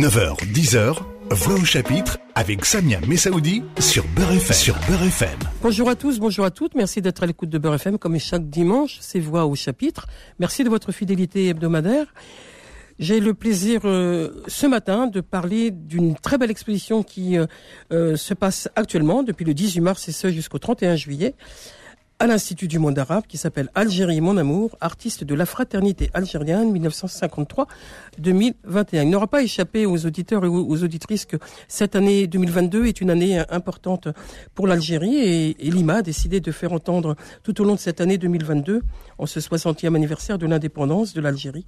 9h, 0.00 0.34
10h, 0.50 0.96
Voix 1.28 1.54
au 1.56 1.64
chapitre 1.66 2.16
avec 2.34 2.64
Samia 2.64 3.00
Messaoudi 3.06 3.62
sur 3.78 4.02
Beurre 4.16 4.32
FM. 4.32 4.56
Sur 4.56 4.74
Beurre 4.88 5.02
FM. 5.02 5.38
Bonjour 5.60 5.90
à 5.90 5.94
tous, 5.94 6.18
bonjour 6.20 6.46
à 6.46 6.50
toutes. 6.50 6.74
Merci 6.74 7.02
d'être 7.02 7.22
à 7.22 7.26
l'écoute 7.26 7.50
de 7.50 7.58
Beurre 7.58 7.74
FM 7.74 7.98
comme 7.98 8.18
chaque 8.18 8.48
dimanche, 8.48 8.96
c'est 9.02 9.20
Voix 9.20 9.44
au 9.44 9.54
chapitre. 9.54 10.06
Merci 10.38 10.64
de 10.64 10.70
votre 10.70 10.90
fidélité 10.90 11.48
hebdomadaire. 11.48 12.14
J'ai 12.98 13.20
le 13.20 13.34
plaisir 13.34 13.82
euh, 13.84 14.30
ce 14.46 14.66
matin 14.66 15.06
de 15.06 15.20
parler 15.20 15.70
d'une 15.70 16.14
très 16.14 16.38
belle 16.38 16.50
exposition 16.50 17.02
qui 17.02 17.36
euh, 17.36 17.44
euh, 17.92 18.16
se 18.16 18.32
passe 18.32 18.70
actuellement 18.76 19.22
depuis 19.22 19.44
le 19.44 19.52
18 19.52 19.82
mars 19.82 20.08
et 20.08 20.12
ce 20.12 20.30
jusqu'au 20.30 20.58
31 20.58 20.96
juillet 20.96 21.34
à 22.20 22.26
l'Institut 22.26 22.68
du 22.68 22.78
monde 22.78 22.98
arabe 22.98 23.24
qui 23.26 23.38
s'appelle 23.38 23.70
Algérie 23.74 24.20
mon 24.20 24.36
amour, 24.36 24.76
artiste 24.82 25.24
de 25.24 25.34
la 25.34 25.46
fraternité 25.46 26.10
algérienne 26.12 26.70
1953-2021. 26.78 28.54
Il 28.92 29.08
n'aura 29.08 29.26
pas 29.26 29.42
échappé 29.42 29.86
aux 29.86 30.04
auditeurs 30.04 30.44
et 30.44 30.48
aux 30.48 30.84
auditrices 30.84 31.24
que 31.24 31.38
cette 31.66 31.96
année 31.96 32.26
2022 32.26 32.84
est 32.84 33.00
une 33.00 33.08
année 33.08 33.42
importante 33.48 34.08
pour 34.54 34.66
l'Algérie 34.66 35.16
et, 35.16 35.70
Lima 35.70 35.94
a 35.96 36.02
décidé 36.02 36.40
de 36.40 36.52
faire 36.52 36.74
entendre 36.74 37.16
tout 37.42 37.58
au 37.62 37.64
long 37.64 37.76
de 37.76 37.80
cette 37.80 38.02
année 38.02 38.18
2022, 38.18 38.82
en 39.16 39.24
ce 39.24 39.40
60e 39.40 39.94
anniversaire 39.94 40.36
de 40.36 40.46
l'indépendance 40.46 41.14
de 41.14 41.22
l'Algérie, 41.22 41.64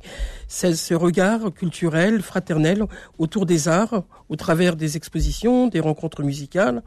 ce 0.48 0.92
regard 0.92 1.54
culturel, 1.54 2.20
fraternel 2.20 2.84
autour 3.18 3.46
des 3.46 3.68
arts, 3.68 4.02
au 4.28 4.36
travers 4.36 4.76
des 4.76 4.98
expositions, 4.98 5.68
des 5.68 5.80
rencontres 5.80 6.22
musicales, 6.22 6.82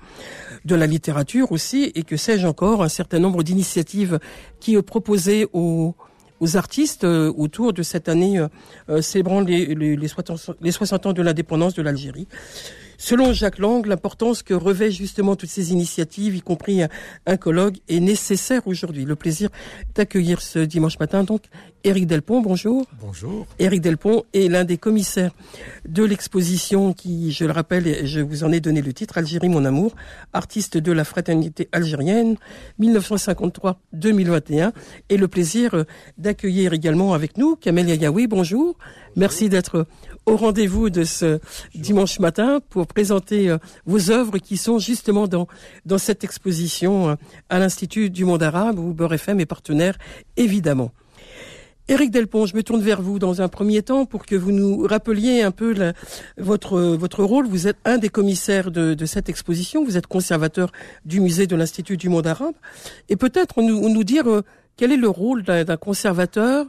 de 0.65 0.75
la 0.75 0.85
littérature 0.85 1.51
aussi, 1.51 1.91
et 1.95 2.03
que 2.03 2.17
sais-je 2.17 2.45
encore, 2.45 2.83
un 2.83 2.89
certain 2.89 3.17
nombre 3.19 3.43
initiative 3.55 4.19
qui 4.59 4.75
est 4.75 4.81
proposée 4.81 5.47
aux, 5.53 5.95
aux 6.39 6.57
artistes 6.57 7.03
euh, 7.03 7.31
autour 7.35 7.73
de 7.73 7.83
cette 7.83 8.09
année 8.09 8.39
euh, 8.39 8.47
euh, 8.89 9.01
célébrant 9.01 9.41
les, 9.41 9.73
les, 9.73 9.95
les, 9.95 10.07
60, 10.07 10.57
les 10.61 10.71
60 10.71 11.05
ans 11.07 11.13
de 11.13 11.21
l'indépendance 11.21 11.73
de 11.73 11.81
l'Algérie. 11.81 12.27
Selon 12.97 13.33
Jacques 13.33 13.59
Lang, 13.59 13.85
l'importance 13.85 14.41
que 14.41 14.53
revêt 14.53 14.89
justement 14.89 15.35
toutes 15.35 15.49
ces 15.49 15.73
initiatives, 15.73 16.35
y 16.35 16.41
compris 16.41 16.81
un 17.25 17.37
colloque, 17.37 17.75
est 17.89 17.99
nécessaire 17.99 18.65
aujourd'hui. 18.67 19.03
Le 19.03 19.17
plaisir 19.17 19.49
d'accueillir 19.95 20.41
ce 20.41 20.59
dimanche 20.59 20.97
matin 20.97 21.25
donc 21.25 21.41
Éric 21.85 22.07
Delpont, 22.07 22.41
bonjour. 22.41 22.87
Bonjour. 22.99 23.45
Éric 23.59 23.79
Delpont 23.79 24.23
est 24.33 24.49
l'un 24.49 24.63
des 24.63 24.79
commissaires 24.79 25.29
de 25.87 26.03
l'exposition 26.03 26.93
qui, 26.93 27.31
je 27.31 27.45
le 27.45 27.51
rappelle, 27.51 28.07
je 28.07 28.21
vous 28.21 28.43
en 28.43 28.51
ai 28.51 28.59
donné 28.59 28.81
le 28.81 28.91
titre, 28.91 29.19
Algérie 29.19 29.49
mon 29.49 29.65
amour, 29.65 29.93
artiste 30.33 30.77
de 30.79 30.91
la 30.91 31.03
fraternité 31.03 31.69
algérienne, 31.71 32.37
1953-2021, 32.79 34.71
et 35.09 35.17
le 35.17 35.27
plaisir 35.27 35.85
d'accueillir 36.17 36.73
également 36.73 37.13
avec 37.13 37.37
nous 37.37 37.55
Kamel 37.55 37.87
Yayaoui, 37.87 38.25
bonjour. 38.25 38.75
Merci 39.15 39.47
d'être 39.47 39.85
au 40.25 40.37
rendez-vous 40.37 40.89
de 40.89 41.03
ce 41.03 41.39
dimanche 41.75 42.17
matin 42.17 42.61
pour 42.67 42.87
présenter 42.87 43.51
euh, 43.51 43.59
vos 43.85 44.09
œuvres 44.09 44.39
qui 44.39 44.57
sont 44.57 44.79
justement 44.79 45.27
dans, 45.27 45.47
dans 45.85 45.99
cette 45.99 46.23
exposition 46.23 47.09
euh, 47.09 47.15
à 47.49 47.59
l'Institut 47.59 48.09
du 48.09 48.25
monde 48.25 48.41
arabe 48.41 48.79
où 48.79 48.91
Beurre 48.91 49.13
FM 49.13 49.39
est 49.39 49.45
partenaire, 49.45 49.99
évidemment. 50.35 50.91
Éric 51.87 52.09
Delpont, 52.09 52.47
je 52.47 52.55
me 52.55 52.63
tourne 52.63 52.81
vers 52.81 52.99
vous 52.99 53.19
dans 53.19 53.43
un 53.43 53.47
premier 53.47 53.83
temps 53.83 54.05
pour 54.05 54.25
que 54.25 54.35
vous 54.35 54.51
nous 54.51 54.87
rappeliez 54.87 55.43
un 55.43 55.51
peu 55.51 55.93
votre, 56.37 56.79
votre 56.79 57.23
rôle. 57.23 57.47
Vous 57.47 57.67
êtes 57.67 57.77
un 57.85 57.99
des 57.99 58.09
commissaires 58.09 58.71
de, 58.71 58.95
de, 58.95 59.05
cette 59.05 59.29
exposition, 59.29 59.85
vous 59.85 59.95
êtes 59.95 60.07
conservateur 60.07 60.71
du 61.05 61.19
musée 61.19 61.45
de 61.45 61.55
l'Institut 61.55 61.97
du 61.97 62.09
monde 62.09 62.25
arabe. 62.25 62.55
Et 63.07 63.15
peut-être 63.15 63.61
nous, 63.61 63.87
nous 63.87 64.03
dire 64.03 64.27
euh, 64.27 64.41
quel 64.77 64.91
est 64.91 64.97
le 64.97 65.09
rôle 65.09 65.43
d'un 65.43 65.77
conservateur? 65.77 66.65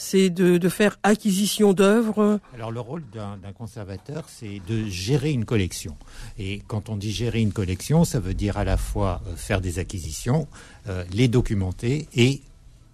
C'est 0.00 0.30
de, 0.30 0.58
de, 0.58 0.68
faire 0.68 0.96
acquisition 1.02 1.72
d'œuvres? 1.72 2.38
Alors 2.54 2.70
le 2.70 2.78
rôle 2.78 3.02
d'un 3.12 3.52
conservateur, 3.52 4.26
c'est 4.28 4.60
de 4.68 4.84
gérer 4.84 5.32
une 5.32 5.44
collection. 5.44 5.96
Et 6.38 6.62
quand 6.68 6.88
on 6.88 6.96
dit 6.96 7.10
gérer 7.10 7.40
une 7.40 7.52
collection, 7.52 8.04
ça 8.04 8.20
veut 8.20 8.34
dire 8.34 8.58
à 8.58 8.64
la 8.64 8.76
fois 8.76 9.22
euh, 9.26 9.34
faire 9.34 9.60
des 9.60 9.80
acquisitions, 9.80 10.46
euh, 10.88 11.04
les 11.10 11.26
documenter 11.26 12.06
et 12.14 12.42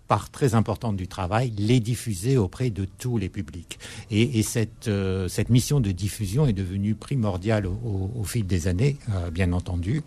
part 0.07 0.31
très 0.31 0.55
importante 0.55 0.97
du 0.97 1.09
travail, 1.09 1.53
les 1.57 1.81
diffuser 1.81 2.37
auprès 2.37 2.71
de 2.71 2.87
tous 2.99 3.19
les 3.19 3.29
publics. 3.29 3.79
Et, 4.11 4.39
et 4.39 4.43
cette, 4.43 4.89
euh, 4.89 5.29
cette 5.29 5.49
mission 5.51 5.81
de 5.81 5.91
diffusion 5.93 6.47
est 6.47 6.53
devenue 6.53 6.95
primordiale 6.95 7.67
au, 7.67 8.11
au 8.15 8.25
fil 8.25 8.47
des 8.47 8.69
années, 8.69 8.97
euh, 9.11 9.31
bien 9.31 9.53
entendu. 9.53 10.03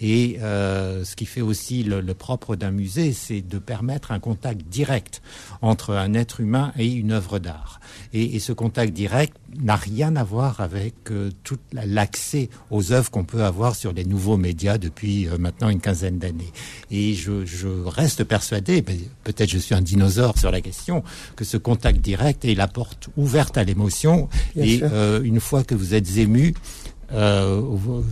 Et 0.00 0.38
euh, 0.40 1.04
ce 1.04 1.16
qui 1.16 1.26
fait 1.26 1.40
aussi 1.40 1.82
le, 1.82 2.00
le 2.00 2.14
propre 2.14 2.56
d'un 2.56 2.70
musée, 2.70 3.12
c'est 3.12 3.40
de 3.40 3.58
permettre 3.58 4.12
un 4.12 4.20
contact 4.20 4.62
direct 4.68 5.22
entre 5.62 5.94
un 5.94 6.14
être 6.14 6.40
humain 6.40 6.72
et 6.76 6.86
une 6.86 7.12
œuvre 7.12 7.38
d'art. 7.38 7.80
Et, 8.12 8.36
et, 8.36 8.38
ce 8.40 8.52
contact 8.52 8.92
direct 8.92 9.36
n'a 9.58 9.76
rien 9.76 10.16
à 10.16 10.24
voir 10.24 10.60
avec 10.60 11.10
euh, 11.10 11.30
tout 11.44 11.58
l'accès 11.72 12.48
aux 12.70 12.92
œuvres 12.92 13.10
qu'on 13.10 13.24
peut 13.24 13.44
avoir 13.44 13.74
sur 13.74 13.92
les 13.92 14.04
nouveaux 14.04 14.36
médias 14.36 14.78
depuis 14.78 15.28
euh, 15.28 15.38
maintenant 15.38 15.68
une 15.68 15.80
quinzaine 15.80 16.18
d'années. 16.18 16.52
Et 16.90 17.14
je, 17.14 17.44
je 17.44 17.68
reste 17.68 18.24
persuadé, 18.24 18.82
peut-être 19.32 19.50
je 19.50 19.58
suis 19.58 19.74
un 19.74 19.80
dinosaure 19.80 20.38
sur 20.38 20.50
la 20.50 20.60
question, 20.60 21.02
que 21.36 21.44
ce 21.44 21.56
contact 21.56 22.00
direct 22.00 22.44
est 22.44 22.54
la 22.54 22.68
porte 22.68 23.08
ouverte 23.16 23.56
à 23.56 23.64
l'émotion. 23.64 24.28
Et 24.56 24.80
euh, 24.82 25.22
une 25.22 25.40
fois 25.40 25.64
que 25.64 25.74
vous 25.74 25.94
êtes 25.94 26.16
ému, 26.16 26.54
euh, 27.12 27.60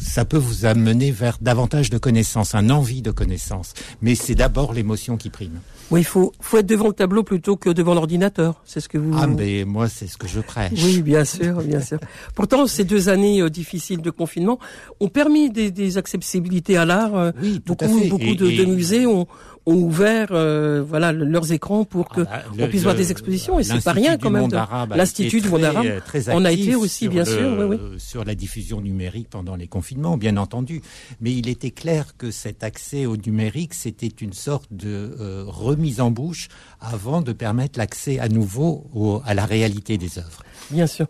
ça 0.00 0.24
peut 0.24 0.38
vous 0.38 0.64
amener 0.64 1.10
vers 1.10 1.38
davantage 1.40 1.90
de 1.90 1.98
connaissances, 1.98 2.54
un 2.54 2.70
envie 2.70 3.02
de 3.02 3.10
connaissances. 3.10 3.74
Mais 4.02 4.14
c'est 4.14 4.34
d'abord 4.34 4.72
l'émotion 4.72 5.16
qui 5.16 5.30
prime. 5.30 5.60
Oui, 5.90 6.00
il 6.00 6.04
faut, 6.04 6.32
faut 6.40 6.58
être 6.58 6.66
devant 6.66 6.88
le 6.88 6.92
tableau 6.92 7.22
plutôt 7.22 7.56
que 7.56 7.70
devant 7.70 7.94
l'ordinateur. 7.94 8.60
C'est 8.64 8.80
ce 8.80 8.88
que 8.88 8.98
vous. 8.98 9.16
Ah, 9.16 9.26
mais 9.26 9.64
moi, 9.64 9.88
c'est 9.88 10.06
ce 10.06 10.18
que 10.18 10.28
je 10.28 10.40
prêche. 10.40 10.72
Oui, 10.84 11.00
bien 11.00 11.24
sûr, 11.24 11.62
bien 11.62 11.80
sûr. 11.80 11.98
Pourtant, 12.34 12.66
ces 12.66 12.84
deux 12.84 13.08
années 13.08 13.40
euh, 13.40 13.48
difficiles 13.48 14.02
de 14.02 14.10
confinement 14.10 14.58
ont 15.00 15.08
permis 15.08 15.50
des, 15.50 15.70
des 15.70 15.96
accessibilités 15.96 16.76
à 16.76 16.84
l'art. 16.84 17.14
Euh, 17.14 17.30
oui, 17.40 17.60
beaucoup, 17.64 17.86
beaucoup 18.08 18.22
et, 18.22 18.34
de, 18.34 18.46
et... 18.48 18.56
de, 18.56 18.64
musées 18.66 19.06
ont, 19.06 19.26
ont 19.68 19.74
ouvert, 19.74 20.28
euh, 20.30 20.82
voilà, 20.86 21.12
leurs 21.12 21.52
écrans 21.52 21.84
pour 21.84 22.08
que 22.08 22.22
ah, 22.22 22.42
bah, 22.56 22.64
on 22.64 22.68
puisse 22.68 22.80
le, 22.80 22.84
voir 22.84 22.94
des 22.94 23.10
expositions. 23.10 23.58
Et 23.60 23.64
c'est 23.64 23.84
pas 23.84 23.92
rien 23.92 24.16
quand 24.16 24.30
même. 24.30 24.48
L'Institut 24.94 25.40
du 25.40 25.48
monde 25.48 25.64
arabe. 25.64 25.86
On 26.28 26.44
a 26.44 26.52
été 26.52 26.74
aussi, 26.74 27.08
bien 27.08 27.24
sûr, 27.24 27.56
oui, 27.58 27.76
oui. 27.80 28.00
sur 28.00 28.24
la 28.24 28.34
diffusion 28.34 28.80
numérique 28.80 29.28
pendant 29.30 29.56
les 29.56 29.66
confinements, 29.66 30.16
bien 30.16 30.36
entendu. 30.36 30.82
Mais 31.20 31.32
il 31.32 31.48
était 31.48 31.70
clair 31.70 32.16
que 32.16 32.30
cet 32.30 32.62
accès 32.62 33.06
au 33.06 33.16
numérique, 33.16 33.74
c'était 33.74 34.06
une 34.06 34.32
sorte 34.32 34.68
de 34.70 35.16
euh, 35.20 35.44
remise 35.46 36.00
en 36.00 36.10
bouche 36.10 36.48
avant 36.80 37.22
de 37.22 37.32
permettre 37.32 37.78
l'accès 37.78 38.18
à 38.18 38.28
nouveau 38.28 38.86
au, 38.94 39.22
à 39.24 39.34
la 39.34 39.44
réalité 39.44 39.98
des 39.98 40.18
œuvres. 40.18 40.42
Bien 40.70 40.86
sûr. 40.86 41.06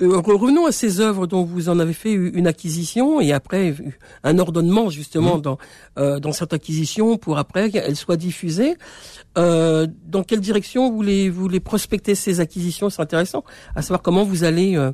Euh, 0.00 0.18
revenons 0.18 0.66
à 0.66 0.72
ces 0.72 1.00
œuvres 1.00 1.26
dont 1.26 1.44
vous 1.44 1.68
en 1.68 1.78
avez 1.78 1.92
fait 1.92 2.12
une 2.12 2.46
acquisition 2.46 3.20
et 3.20 3.32
après 3.32 3.74
un 4.24 4.38
ordonnement 4.38 4.88
justement 4.90 5.38
mmh. 5.38 5.42
dans 5.42 5.58
euh, 5.98 6.18
dans 6.18 6.32
cette 6.32 6.52
acquisition 6.52 7.18
pour 7.18 7.38
après 7.38 7.70
qu'elles 7.70 7.96
soient 7.96 8.16
diffusées. 8.16 8.76
Euh, 9.36 9.86
dans 10.06 10.22
quelle 10.22 10.40
direction 10.40 10.90
vous 10.90 11.02
les 11.02 11.28
vous 11.28 11.48
les 11.48 11.60
prospectez 11.60 12.14
ces 12.14 12.40
acquisitions? 12.40 12.88
C'est 12.88 13.02
intéressant 13.02 13.44
à 13.74 13.82
savoir 13.82 14.02
comment 14.02 14.24
vous 14.24 14.44
allez 14.44 14.76
euh, 14.76 14.92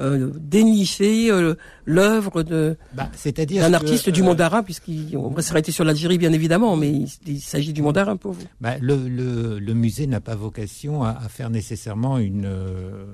euh, 0.00 0.30
dénicher 0.36 1.30
euh, 1.30 1.54
l'œuvre 1.84 2.42
de 2.42 2.76
bah, 2.94 3.10
c'est-à-dire 3.14 3.62
d'un 3.62 3.74
artiste 3.74 4.08
euh, 4.08 4.12
du 4.12 4.22
monde 4.22 4.40
arabe, 4.40 4.64
puisqu'on 4.64 5.28
va 5.30 5.42
s'arrêter 5.42 5.72
sur 5.72 5.84
l'Algérie 5.84 6.18
bien 6.18 6.32
évidemment, 6.32 6.76
mais 6.76 6.90
il, 6.90 7.08
il 7.26 7.40
s'agit 7.40 7.72
du 7.72 7.82
monde 7.82 7.98
arabe 7.98 8.18
pour 8.18 8.32
vous. 8.32 8.44
Bah, 8.60 8.76
le, 8.80 8.96
le, 9.08 9.58
le, 9.58 9.74
musée 9.74 10.06
n'a 10.06 10.20
pas 10.20 10.34
vocation 10.34 11.02
à, 11.02 11.10
à, 11.10 11.28
faire 11.28 11.50
nécessairement 11.50 12.18
une 12.18 12.46
euh, 12.46 13.04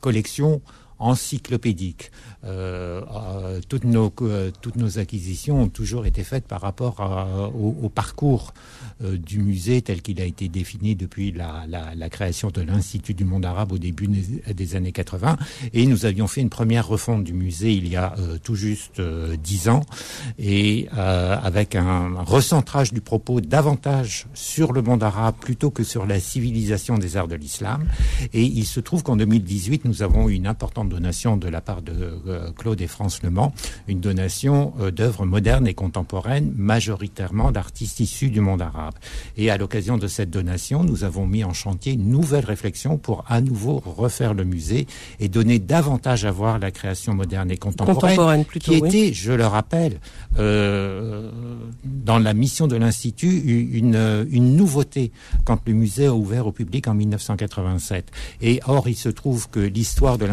collection 0.00 0.62
encyclopédique. 1.00 2.12
Euh, 2.44 3.02
euh, 3.10 3.60
toutes, 3.68 3.84
nos, 3.84 4.12
euh, 4.22 4.50
toutes 4.62 4.76
nos 4.76 4.98
acquisitions 4.98 5.62
ont 5.62 5.68
toujours 5.68 6.06
été 6.06 6.24
faites 6.24 6.46
par 6.46 6.60
rapport 6.60 7.00
à, 7.00 7.48
au, 7.48 7.76
au, 7.82 7.88
parcours 7.88 8.54
euh, 9.02 9.16
du 9.16 9.40
musée 9.40 9.80
tel 9.82 10.02
qu'il 10.02 10.20
a 10.20 10.24
été 10.24 10.48
défini 10.48 10.94
depuis 10.94 11.32
la, 11.32 11.64
la, 11.68 11.94
la 11.94 12.10
création 12.10 12.50
de 12.50 12.60
l'Institut 12.60 13.14
du 13.14 13.24
monde 13.24 13.46
arabe 13.46 13.72
au 13.72 13.78
début 13.78 14.08
des, 14.08 14.76
années 14.76 14.92
80. 14.92 15.38
Et 15.72 15.86
nous 15.86 16.04
avions 16.04 16.26
fait 16.26 16.42
une 16.42 16.50
première 16.50 16.86
refonte 16.86 17.24
du 17.24 17.32
musée 17.32 17.72
il 17.72 17.88
y 17.88 17.96
a 17.96 18.14
euh, 18.18 18.36
tout 18.42 18.54
juste 18.54 19.00
euh, 19.00 19.36
dix 19.36 19.68
ans, 19.68 19.82
et 20.38 20.88
avec 20.90 21.76
un 21.76 22.22
recentrage 22.24 22.92
du 22.92 23.00
propos 23.00 23.40
davantage 23.40 24.26
sur 24.34 24.72
le 24.72 24.82
monde 24.82 25.02
arabe 25.02 25.34
plutôt 25.40 25.70
que 25.70 25.84
sur 25.84 26.06
la 26.06 26.20
civilisation 26.20 26.98
des 26.98 27.16
arts 27.16 27.28
de 27.28 27.36
l'islam. 27.36 27.84
Et 28.32 28.42
il 28.42 28.66
se 28.66 28.80
trouve 28.80 29.02
qu'en 29.02 29.16
2018, 29.16 29.84
nous 29.84 30.02
avons 30.02 30.28
eu 30.28 30.34
une 30.34 30.46
importante 30.46 30.89
donation 30.90 31.38
de 31.38 31.48
la 31.48 31.62
part 31.62 31.80
de 31.80 31.92
euh, 32.26 32.50
Claude 32.52 32.80
et 32.82 32.86
France 32.86 33.22
Le 33.22 33.30
Mans, 33.30 33.54
une 33.88 34.00
donation 34.00 34.74
euh, 34.80 34.90
d'œuvres 34.90 35.24
modernes 35.24 35.66
et 35.66 35.72
contemporaines, 35.72 36.52
majoritairement 36.56 37.50
d'artistes 37.50 38.00
issus 38.00 38.28
du 38.28 38.40
monde 38.40 38.60
arabe. 38.60 38.94
Et 39.38 39.50
à 39.50 39.56
l'occasion 39.56 39.96
de 39.96 40.06
cette 40.06 40.28
donation, 40.28 40.84
nous 40.84 41.04
avons 41.04 41.26
mis 41.26 41.44
en 41.44 41.54
chantier 41.54 41.94
une 41.94 42.10
nouvelle 42.10 42.44
réflexion 42.44 42.98
pour 42.98 43.24
à 43.28 43.40
nouveau 43.40 43.82
refaire 43.84 44.34
le 44.34 44.44
musée 44.44 44.86
et 45.18 45.28
donner 45.28 45.58
davantage 45.58 46.26
à 46.26 46.30
voir 46.30 46.58
la 46.58 46.70
création 46.70 47.14
moderne 47.14 47.50
et 47.50 47.56
contemporaine, 47.56 48.00
contemporaine 48.00 48.44
plutôt, 48.44 48.72
qui 48.72 48.78
était, 48.78 49.12
je 49.14 49.32
le 49.32 49.46
rappelle, 49.46 50.00
euh, 50.38 51.30
dans 51.84 52.18
la 52.18 52.34
mission 52.34 52.66
de 52.66 52.76
l'Institut, 52.76 53.38
une, 53.72 54.26
une 54.30 54.56
nouveauté 54.56 55.12
quand 55.44 55.60
le 55.66 55.72
musée 55.72 56.06
a 56.06 56.14
ouvert 56.14 56.46
au 56.46 56.52
public 56.52 56.88
en 56.88 56.94
1987. 56.94 58.10
Et 58.42 58.60
or, 58.66 58.88
il 58.88 58.96
se 58.96 59.08
trouve 59.08 59.48
que 59.48 59.60
l'histoire 59.60 60.18
de 60.18 60.26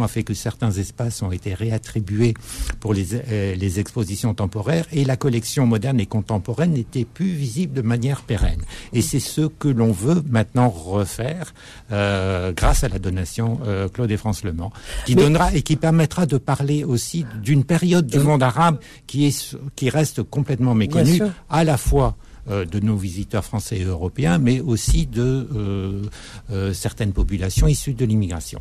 a 0.00 0.08
fait 0.08 0.22
que 0.22 0.34
certains 0.34 0.70
espaces 0.70 1.22
ont 1.22 1.32
été 1.32 1.54
réattribués 1.54 2.34
pour 2.80 2.94
les, 2.94 3.14
euh, 3.14 3.54
les 3.54 3.80
expositions 3.80 4.34
temporaires 4.34 4.86
et 4.92 5.04
la 5.04 5.16
collection 5.16 5.66
moderne 5.66 6.00
et 6.00 6.06
contemporaine 6.06 6.72
n'était 6.72 7.04
plus 7.04 7.32
visible 7.32 7.74
de 7.74 7.82
manière 7.82 8.22
pérenne. 8.22 8.62
Et 8.92 9.02
c'est 9.02 9.20
ce 9.20 9.42
que 9.42 9.68
l'on 9.68 9.92
veut 9.92 10.22
maintenant 10.28 10.68
refaire 10.68 11.52
euh, 11.90 12.52
grâce 12.52 12.84
à 12.84 12.88
la 12.88 12.98
donation 12.98 13.60
euh, 13.66 13.88
Claude 13.88 14.10
et 14.10 14.16
France 14.16 14.44
Le 14.44 14.52
Mans, 14.52 14.72
qui 15.06 15.14
donnera 15.14 15.52
et 15.54 15.62
qui 15.62 15.76
permettra 15.76 16.26
de 16.26 16.38
parler 16.38 16.84
aussi 16.84 17.26
d'une 17.42 17.64
période 17.64 18.06
du 18.06 18.18
monde 18.18 18.42
arabe 18.42 18.78
qui, 19.06 19.26
est, 19.26 19.56
qui 19.76 19.90
reste 19.90 20.22
complètement 20.22 20.74
méconnue, 20.74 21.20
à 21.50 21.64
la 21.64 21.76
fois 21.76 22.16
de 22.48 22.80
nos 22.80 22.96
visiteurs 22.96 23.44
français 23.44 23.78
et 23.78 23.84
européens, 23.84 24.38
mais 24.38 24.60
aussi 24.60 25.06
de 25.06 25.46
euh, 25.54 26.02
euh, 26.50 26.72
certaines 26.72 27.12
populations 27.12 27.68
issues 27.68 27.94
de 27.94 28.04
l'immigration. 28.04 28.60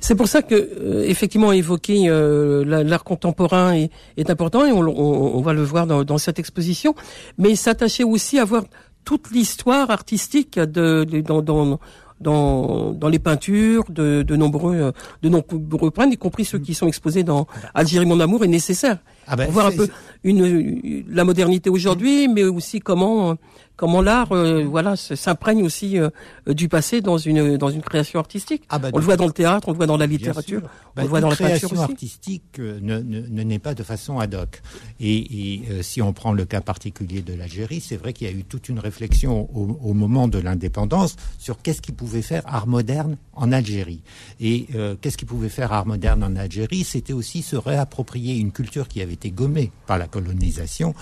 C'est 0.00 0.14
pour 0.14 0.28
ça 0.28 0.42
que, 0.42 1.02
effectivement, 1.06 1.52
évoquer 1.52 2.08
l'art 2.08 3.04
contemporain 3.04 3.74
est, 4.16 4.30
important 4.30 4.66
et 4.66 4.72
on, 4.72 5.40
va 5.40 5.52
le 5.52 5.62
voir 5.62 5.86
dans, 5.86 6.18
cette 6.18 6.38
exposition, 6.38 6.94
mais 7.38 7.54
s'attacher 7.54 8.04
aussi 8.04 8.38
à 8.38 8.44
voir 8.44 8.64
toute 9.04 9.30
l'histoire 9.30 9.90
artistique 9.90 10.58
de, 10.58 11.04
dans, 11.20 11.40
dans 11.40 11.78
dans, 12.20 12.92
dans 12.92 13.08
les 13.08 13.18
peintures 13.18 13.84
de, 13.88 14.22
de 14.22 14.36
nombreux 14.36 14.92
de 15.22 15.28
nombreux 15.28 15.90
peintres, 15.90 16.12
y 16.12 16.16
compris 16.16 16.44
ceux 16.44 16.58
qui 16.58 16.74
sont 16.74 16.86
exposés 16.86 17.24
dans 17.24 17.46
Algérie 17.74 18.06
mon 18.06 18.20
amour 18.20 18.44
est 18.44 18.48
nécessaire. 18.48 18.98
Ah 19.26 19.36
ben, 19.36 19.44
pour 19.44 19.54
voir 19.54 19.66
un 19.66 19.72
peu 19.72 19.88
une, 20.24 21.04
la 21.08 21.24
modernité 21.24 21.68
aujourd'hui, 21.68 22.28
mais 22.28 22.44
aussi 22.44 22.80
comment 22.80 23.36
comment 23.76 24.02
l'art 24.02 24.32
euh, 24.32 24.64
voilà 24.64 24.96
s'imprègne 24.96 25.62
aussi 25.62 25.98
euh, 25.98 26.10
du 26.46 26.68
passé 26.68 27.00
dans 27.00 27.18
une 27.18 27.56
dans 27.56 27.68
une 27.70 27.82
création 27.82 28.18
artistique. 28.18 28.64
Ah 28.68 28.78
bah, 28.78 28.88
on 28.92 28.98
le 28.98 29.04
voit 29.04 29.16
dans 29.16 29.26
le 29.26 29.32
théâtre, 29.32 29.68
on 29.68 29.72
le 29.72 29.76
voit 29.76 29.86
dans 29.86 29.96
la 29.96 30.06
littérature, 30.06 30.62
on 30.64 30.96
bah, 30.96 31.02
le 31.02 31.08
voit 31.08 31.20
dans 31.20 31.28
la 31.28 31.36
création 31.36 31.68
aussi. 31.70 31.80
artistique 31.80 32.58
euh, 32.58 32.78
ne, 32.80 33.00
ne, 33.00 33.42
n'est 33.42 33.58
pas 33.58 33.74
de 33.74 33.82
façon 33.82 34.18
ad 34.18 34.34
hoc. 34.34 34.62
Et, 35.00 35.54
et 35.54 35.82
si 35.82 36.00
on 36.02 36.12
prend 36.12 36.32
le 36.32 36.44
cas 36.44 36.60
particulier 36.60 37.22
de 37.22 37.34
l'Algérie, 37.34 37.80
c'est 37.80 37.96
vrai 37.96 38.12
qu'il 38.12 38.26
y 38.26 38.30
a 38.30 38.34
eu 38.34 38.44
toute 38.44 38.68
une 38.68 38.78
réflexion 38.78 39.48
au, 39.54 39.78
au 39.82 39.94
moment 39.94 40.28
de 40.28 40.38
l'indépendance 40.38 41.16
sur 41.38 41.60
qu'est-ce 41.62 41.82
qui 41.82 41.92
pouvait 41.92 42.22
faire 42.22 42.42
art 42.46 42.66
moderne 42.66 43.16
en 43.34 43.52
Algérie. 43.52 44.00
Et 44.40 44.66
qu'est-ce 45.00 45.16
qui 45.16 45.24
pouvait 45.24 45.48
faire 45.48 45.72
art 45.72 45.86
moderne 45.86 46.22
en 46.24 46.36
Algérie? 46.36 46.84
C'était 46.84 47.12
aussi 47.12 47.42
se 47.42 47.56
réapproprier 47.56 48.36
une 48.38 48.52
culture 48.52 48.88
qui 48.88 49.02
avait 49.02 49.12
été 49.12 49.30
gommée 49.30 49.70
par 49.86 49.98
la 49.98 50.06
colonisation, 50.06 50.94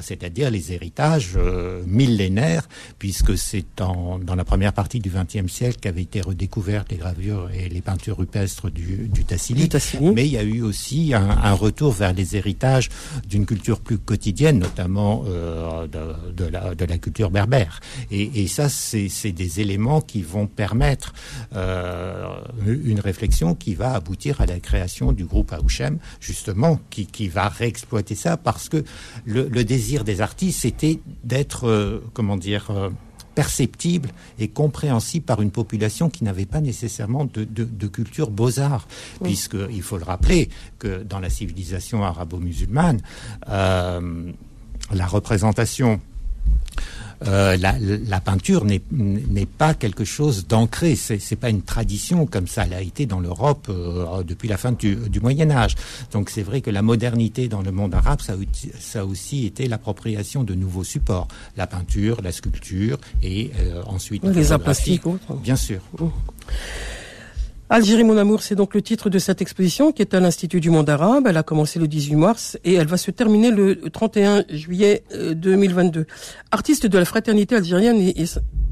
c'est-à-dire 0.00 0.50
les 0.50 0.72
héritages 0.72 1.36
puisque 2.98 3.36
c'est 3.36 3.64
dans 3.76 4.34
la 4.36 4.44
première 4.44 4.72
partie 4.72 5.00
du 5.00 5.10
XXe 5.10 5.50
siècle 5.50 5.78
qu'avaient 5.80 6.02
été 6.02 6.20
redécouvertes 6.20 6.90
les 6.90 6.96
gravures 6.96 7.50
et 7.50 7.68
les 7.68 7.80
peintures 7.80 8.18
rupestres 8.18 8.70
du, 8.70 9.08
du, 9.08 9.24
Tassili. 9.24 9.68
Mais 10.00 10.26
il 10.26 10.32
y 10.32 10.38
a 10.38 10.42
eu 10.42 10.62
aussi 10.62 11.14
un, 11.14 11.52
retour 11.52 11.92
vers 11.92 12.12
les 12.12 12.36
héritages 12.36 12.88
d'une 13.28 13.46
culture 13.46 13.80
plus 13.80 13.98
quotidienne, 13.98 14.58
notamment 14.58 15.24
euh, 15.26 15.86
de, 15.86 16.84
la, 16.84 16.98
culture 16.98 17.30
berbère. 17.30 17.80
Et, 18.10 18.46
ça, 18.46 18.68
c'est 18.68 19.32
des 19.32 19.60
éléments 19.60 20.00
qui 20.00 20.22
vont 20.22 20.46
permettre 20.46 21.12
euh, 21.54 22.26
une 22.66 23.00
réflexion 23.00 23.54
qui 23.54 23.74
va 23.74 23.94
aboutir 23.94 24.40
à 24.40 24.46
la 24.46 24.60
création 24.60 25.12
du 25.12 25.24
groupe 25.24 25.52
Aouchem, 25.52 25.98
justement, 26.20 26.80
qui, 26.90 27.28
va 27.28 27.48
réexploiter 27.48 28.14
ça, 28.14 28.36
parce 28.36 28.68
que 28.68 28.84
le, 29.24 29.48
désir 29.62 30.04
des 30.04 30.20
artistes, 30.20 30.60
c'était 30.62 30.98
d'être 31.24 31.68
euh, 31.68 32.00
comment 32.12 32.36
dire, 32.36 32.70
euh, 32.70 32.90
perceptible 33.34 34.10
et 34.38 34.48
compréhensible 34.48 35.24
par 35.24 35.40
une 35.40 35.50
population 35.50 36.10
qui 36.10 36.24
n'avait 36.24 36.46
pas 36.46 36.60
nécessairement 36.60 37.24
de, 37.24 37.86
culture 37.86 38.30
beaux-arts, 38.30 38.86
puisqu'il 39.22 39.82
faut 39.82 39.98
le 39.98 40.04
rappeler 40.04 40.48
que 40.78 41.02
dans 41.02 41.18
la 41.18 41.30
civilisation 41.30 42.04
arabo-musulmane, 42.04 43.00
euh, 43.48 44.32
la 44.92 45.06
représentation 45.06 46.00
euh, 47.26 47.56
la, 47.56 48.20
peinture 48.20 48.64
n'est 48.64 49.46
pas 49.46 49.74
quelque 49.74 50.04
chose 50.04 50.46
d'ancré. 50.46 50.96
C'est 50.96 51.36
pas 51.36 51.50
une 51.50 51.62
tradition 51.62 52.26
comme 52.26 52.46
ça 52.46 52.66
l'a 52.66 52.82
été 52.82 53.06
dans 53.06 53.20
l'Europe 53.20 53.66
euh, 53.68 54.22
depuis 54.22 54.48
la 54.48 54.56
fin 54.56 54.72
du, 54.72 54.98
Moyen 55.20 55.50
Âge. 55.50 55.74
Donc 56.12 56.30
c'est 56.30 56.42
vrai 56.42 56.60
que 56.60 56.70
la 56.70 56.82
modernité 56.82 57.48
dans 57.48 57.62
le 57.62 57.72
monde 57.72 57.94
arabe, 57.94 58.20
ça, 58.20 58.34
ça 58.78 59.00
a 59.00 59.04
aussi 59.04 59.46
été 59.46 59.68
l'appropriation 59.68 60.44
de 60.44 60.54
nouveaux 60.54 60.84
supports, 60.84 61.28
la 61.56 61.66
peinture, 61.66 62.20
la 62.22 62.32
sculpture 62.32 62.98
et 63.22 63.50
euh, 63.60 63.82
ensuite 63.86 64.24
les 64.24 64.52
arts 64.52 64.60
plastiques. 64.60 65.02
Bien 65.42 65.56
sûr. 65.56 65.80
Oh. 66.00 66.10
Algérie 67.74 68.04
mon 68.04 68.18
amour, 68.18 68.42
c'est 68.42 68.54
donc 68.54 68.74
le 68.74 68.82
titre 68.82 69.08
de 69.08 69.18
cette 69.18 69.40
exposition 69.40 69.92
qui 69.92 70.02
est 70.02 70.12
à 70.12 70.20
l'Institut 70.20 70.60
du 70.60 70.68
monde 70.68 70.90
arabe. 70.90 71.26
Elle 71.26 71.38
a 71.38 71.42
commencé 71.42 71.78
le 71.78 71.88
18 71.88 72.16
mars 72.16 72.58
et 72.64 72.74
elle 72.74 72.86
va 72.86 72.98
se 72.98 73.10
terminer 73.10 73.50
le 73.50 73.76
31 73.88 74.44
juillet 74.50 75.04
2022. 75.34 76.00
Euh, 76.00 76.04
Artiste 76.50 76.84
de 76.84 76.98
la 76.98 77.06
fraternité 77.06 77.56
algérienne 77.56 78.12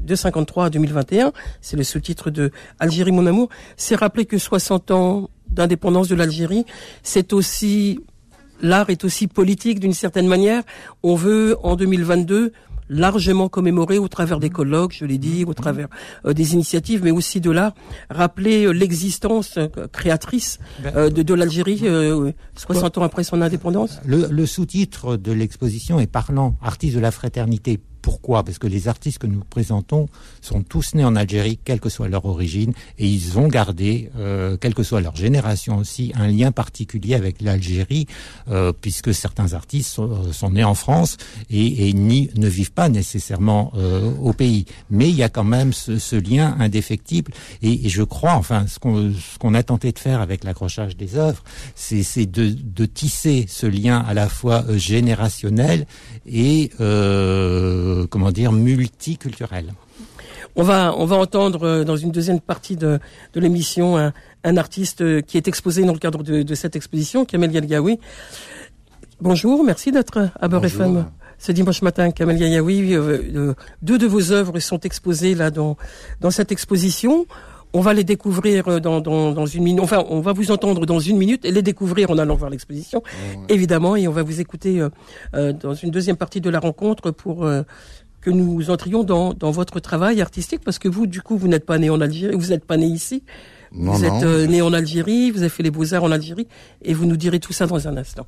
de 0.05 0.15
53 0.15 0.65
à 0.65 0.69
2021, 0.69 1.31
c'est 1.61 1.77
le 1.77 1.83
sous-titre 1.83 2.29
de 2.29 2.51
Algérie 2.77 3.11
mon 3.11 3.25
amour, 3.25 3.49
c'est 3.75 3.95
rappeler 3.95 4.25
que 4.25 4.37
60 4.37 4.91
ans 4.91 5.31
d'indépendance 5.49 6.07
de 6.07 6.13
l'Algérie, 6.13 6.67
c'est 7.01 7.33
aussi 7.33 8.01
l'art 8.61 8.91
est 8.91 9.03
aussi 9.03 9.25
politique 9.25 9.79
d'une 9.79 9.93
certaine 9.93 10.27
manière. 10.27 10.61
On 11.01 11.15
veut 11.15 11.57
en 11.63 11.75
2022 11.75 12.53
largement 12.91 13.47
commémoré 13.49 13.97
au 13.97 14.07
travers 14.07 14.39
des 14.39 14.49
colloques, 14.49 14.93
je 14.93 15.05
l'ai 15.05 15.17
dit, 15.17 15.45
au 15.45 15.53
travers 15.53 15.87
euh, 16.25 16.33
des 16.33 16.53
initiatives, 16.53 17.03
mais 17.03 17.11
aussi 17.11 17.39
de 17.39 17.49
là 17.49 17.73
rappeler 18.09 18.65
euh, 18.65 18.71
l'existence 18.71 19.57
euh, 19.57 19.67
créatrice 19.91 20.59
ben, 20.83 21.09
de, 21.09 21.23
de 21.23 21.33
l'Algérie 21.33 21.83
60 22.55 22.97
ans 22.97 23.03
après 23.03 23.23
son 23.23 23.41
indépendance. 23.41 23.99
Le, 24.05 24.27
le 24.29 24.45
sous-titre 24.45 25.15
de 25.15 25.31
l'exposition 25.31 25.99
est 25.99 26.07
parlant, 26.07 26.55
artiste 26.61 26.95
de 26.95 26.99
la 26.99 27.11
fraternité 27.11 27.79
pourquoi 28.01 28.43
Parce 28.43 28.57
que 28.57 28.67
les 28.67 28.87
artistes 28.87 29.19
que 29.19 29.27
nous 29.27 29.43
présentons 29.49 30.07
sont 30.41 30.63
tous 30.63 30.95
nés 30.95 31.05
en 31.05 31.15
Algérie, 31.15 31.59
quelle 31.63 31.79
que 31.79 31.89
soit 31.89 32.07
leur 32.07 32.25
origine, 32.25 32.73
et 32.97 33.07
ils 33.07 33.37
ont 33.37 33.47
gardé, 33.47 34.09
euh, 34.17 34.57
quelle 34.57 34.73
que 34.73 34.83
soit 34.83 35.01
leur 35.01 35.15
génération 35.15 35.77
aussi, 35.77 36.11
un 36.15 36.27
lien 36.27 36.51
particulier 36.51 37.15
avec 37.15 37.41
l'Algérie, 37.41 38.07
euh, 38.49 38.73
puisque 38.73 39.13
certains 39.13 39.53
artistes 39.53 39.89
sont, 39.89 40.31
sont, 40.31 40.51
nés 40.51 40.63
en 40.63 40.75
France 40.75 41.17
et, 41.49 41.89
et 41.89 41.93
ni, 41.93 42.29
ne 42.35 42.47
vivent 42.47 42.73
pas 42.73 42.89
nécessairement 42.89 43.71
euh, 43.75 44.11
au 44.21 44.33
pays. 44.33 44.65
Mais 44.89 45.09
il 45.09 45.15
y 45.15 45.23
a 45.23 45.29
quand 45.29 45.43
même 45.43 45.73
ce, 45.73 45.99
ce 45.99 46.15
lien 46.15 46.55
indéfectible, 46.59 47.31
et, 47.61 47.85
et, 47.85 47.89
je 47.89 48.03
crois, 48.03 48.33
enfin, 48.33 48.65
ce 48.67 48.79
qu'on 48.79 49.11
qu'on 49.39 49.53
a 49.53 49.63
tenté 49.63 49.91
de 49.91 49.99
faire 49.99 50.21
avec 50.21 50.43
l'accrochage 50.43 50.95
des 50.95 51.15
œuvres, 51.15 51.43
c'est 51.75 52.25
de, 52.25 52.49
de, 52.49 52.85
tisser 52.85 53.45
ce 53.47 53.65
lien 53.65 53.99
à 53.99 54.13
la 54.13 54.29
fois 54.29 54.63
euh, 54.67 54.77
générationnel 54.77 55.85
et 56.25 56.71
euh, 56.79 58.00
euh, 58.01 58.07
comment 58.09 58.31
dire, 58.31 58.51
multiculturel. 58.51 59.73
On 60.55 60.63
va, 60.63 60.93
on 60.97 61.05
va 61.05 61.15
entendre 61.15 61.63
euh, 61.63 61.83
dans 61.83 61.95
une 61.95 62.11
deuxième 62.11 62.39
partie 62.39 62.75
de, 62.75 62.99
de 63.33 63.39
l'émission 63.39 63.97
un, 63.97 64.57
artiste 64.57 65.01
euh, 65.01 65.21
qui 65.21 65.37
est 65.37 65.47
exposé 65.47 65.83
dans 65.83 65.93
le 65.93 65.99
cadre 65.99 66.23
de, 66.23 66.55
cette 66.55 66.75
exposition, 66.75 67.25
Kamel 67.25 67.51
Yalgaoui. 67.51 67.99
Bonjour, 69.21 69.63
merci 69.63 69.91
d'être 69.91 70.29
à 70.39 70.47
Beurre 70.47 70.65
FM 70.65 71.05
ce 71.37 71.51
dimanche 71.51 71.81
matin. 71.81 72.11
Kamel 72.11 72.37
Yalgaoui, 72.37 72.95
deux 73.81 73.97
de 73.97 74.07
vos 74.07 74.31
œuvres 74.31 74.59
sont 74.59 74.79
exposées 74.79 75.35
là 75.35 75.51
dans, 75.51 75.77
dans 76.19 76.31
cette 76.31 76.51
exposition. 76.51 77.25
On 77.73 77.81
va 77.81 77.93
les 77.93 78.03
découvrir 78.03 78.81
dans, 78.81 78.99
dans, 78.99 79.31
dans, 79.31 79.45
une 79.45 79.63
minute. 79.63 79.81
Enfin, 79.81 80.03
on 80.09 80.19
va 80.19 80.33
vous 80.33 80.51
entendre 80.51 80.85
dans 80.85 80.99
une 80.99 81.17
minute 81.17 81.45
et 81.45 81.51
les 81.51 81.61
découvrir 81.61 82.11
en 82.11 82.17
allant 82.17 82.35
voir 82.35 82.49
l'exposition, 82.49 83.01
évidemment. 83.47 83.95
Et 83.95 84.07
on 84.07 84.11
va 84.11 84.23
vous 84.23 84.41
écouter 84.41 84.81
euh, 84.81 84.89
euh, 85.35 85.53
dans 85.53 85.73
une 85.73 85.89
deuxième 85.89 86.17
partie 86.17 86.41
de 86.41 86.49
la 86.49 86.59
rencontre 86.59 87.11
pour 87.11 87.45
euh, 87.45 87.63
que 88.19 88.29
nous 88.29 88.69
entrions 88.69 89.03
dans, 89.03 89.33
dans 89.33 89.51
votre 89.51 89.79
travail 89.79 90.21
artistique, 90.21 90.61
parce 90.63 90.79
que 90.79 90.89
vous, 90.89 91.07
du 91.07 91.21
coup, 91.21 91.37
vous 91.37 91.47
n'êtes 91.47 91.65
pas 91.65 91.77
né 91.77 91.89
en 91.89 92.01
Algérie, 92.01 92.35
vous 92.35 92.49
n'êtes 92.49 92.65
pas 92.65 92.77
né 92.77 92.85
ici. 92.85 93.23
vous 93.71 94.03
êtes 94.05 94.23
né 94.49 94.61
en 94.61 94.73
Algérie, 94.73 95.31
vous 95.31 95.39
avez 95.39 95.49
fait 95.49 95.63
les 95.63 95.71
beaux-arts 95.71 96.03
en 96.03 96.11
Algérie, 96.11 96.47
et 96.83 96.93
vous 96.93 97.05
nous 97.05 97.17
direz 97.17 97.39
tout 97.39 97.53
ça 97.53 97.65
dans 97.65 97.87
un 97.87 97.97
instant. 97.97 98.27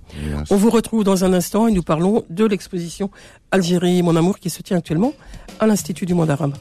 On 0.49 0.55
vous 0.55 0.71
retrouve 0.71 1.03
dans 1.03 1.25
un 1.25 1.33
instant 1.33 1.67
et 1.67 1.71
nous 1.71 1.83
parlons 1.83 2.23
de 2.29 2.45
l'exposition 2.45 3.11
Algérie, 3.51 4.01
mon 4.01 4.15
amour, 4.15 4.39
qui 4.39 4.49
se 4.49 4.63
tient 4.63 4.77
actuellement 4.77 5.13
à 5.59 5.67
l'Institut 5.67 6.07
du 6.07 6.15
Monde 6.15 6.31
arabe. 6.31 6.53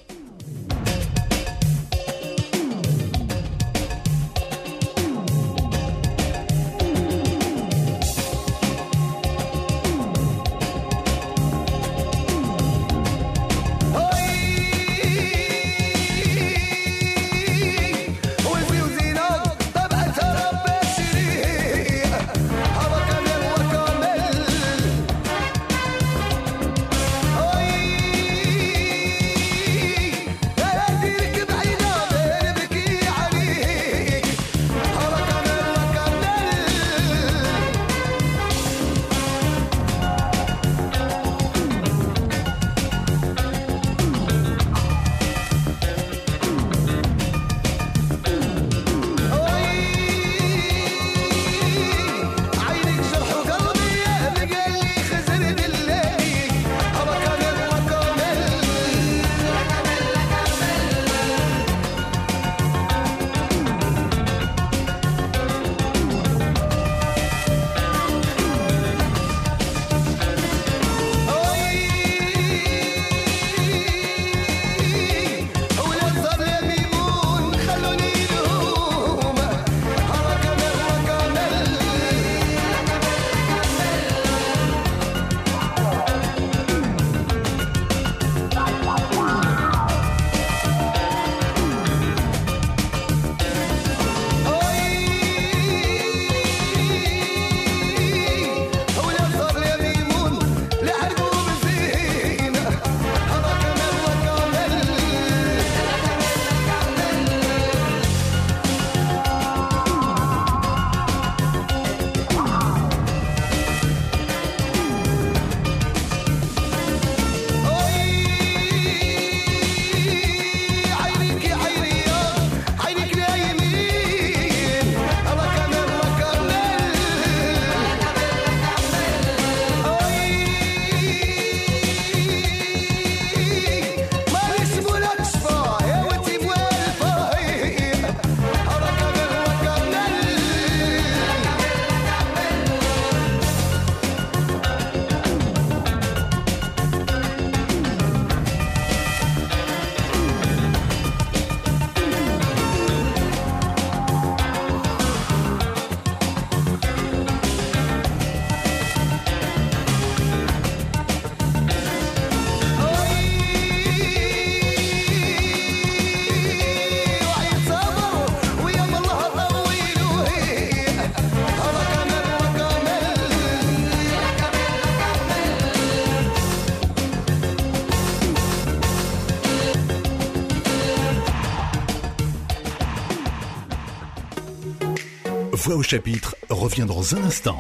Voix 185.64 185.76
au 185.76 185.82
chapitre 185.84 186.34
revient 186.50 186.86
dans 186.88 187.14
un 187.14 187.22
instant. 187.22 187.56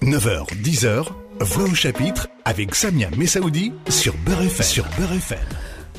9h, 0.00 0.46
10h, 0.62 1.06
Voix 1.40 1.64
au 1.64 1.74
chapitre 1.74 2.28
avec 2.46 2.74
Samia 2.74 3.10
Messaoudi 3.18 3.74
sur 3.90 4.14
Beurre. 4.24 4.50
Sur. 4.62 4.86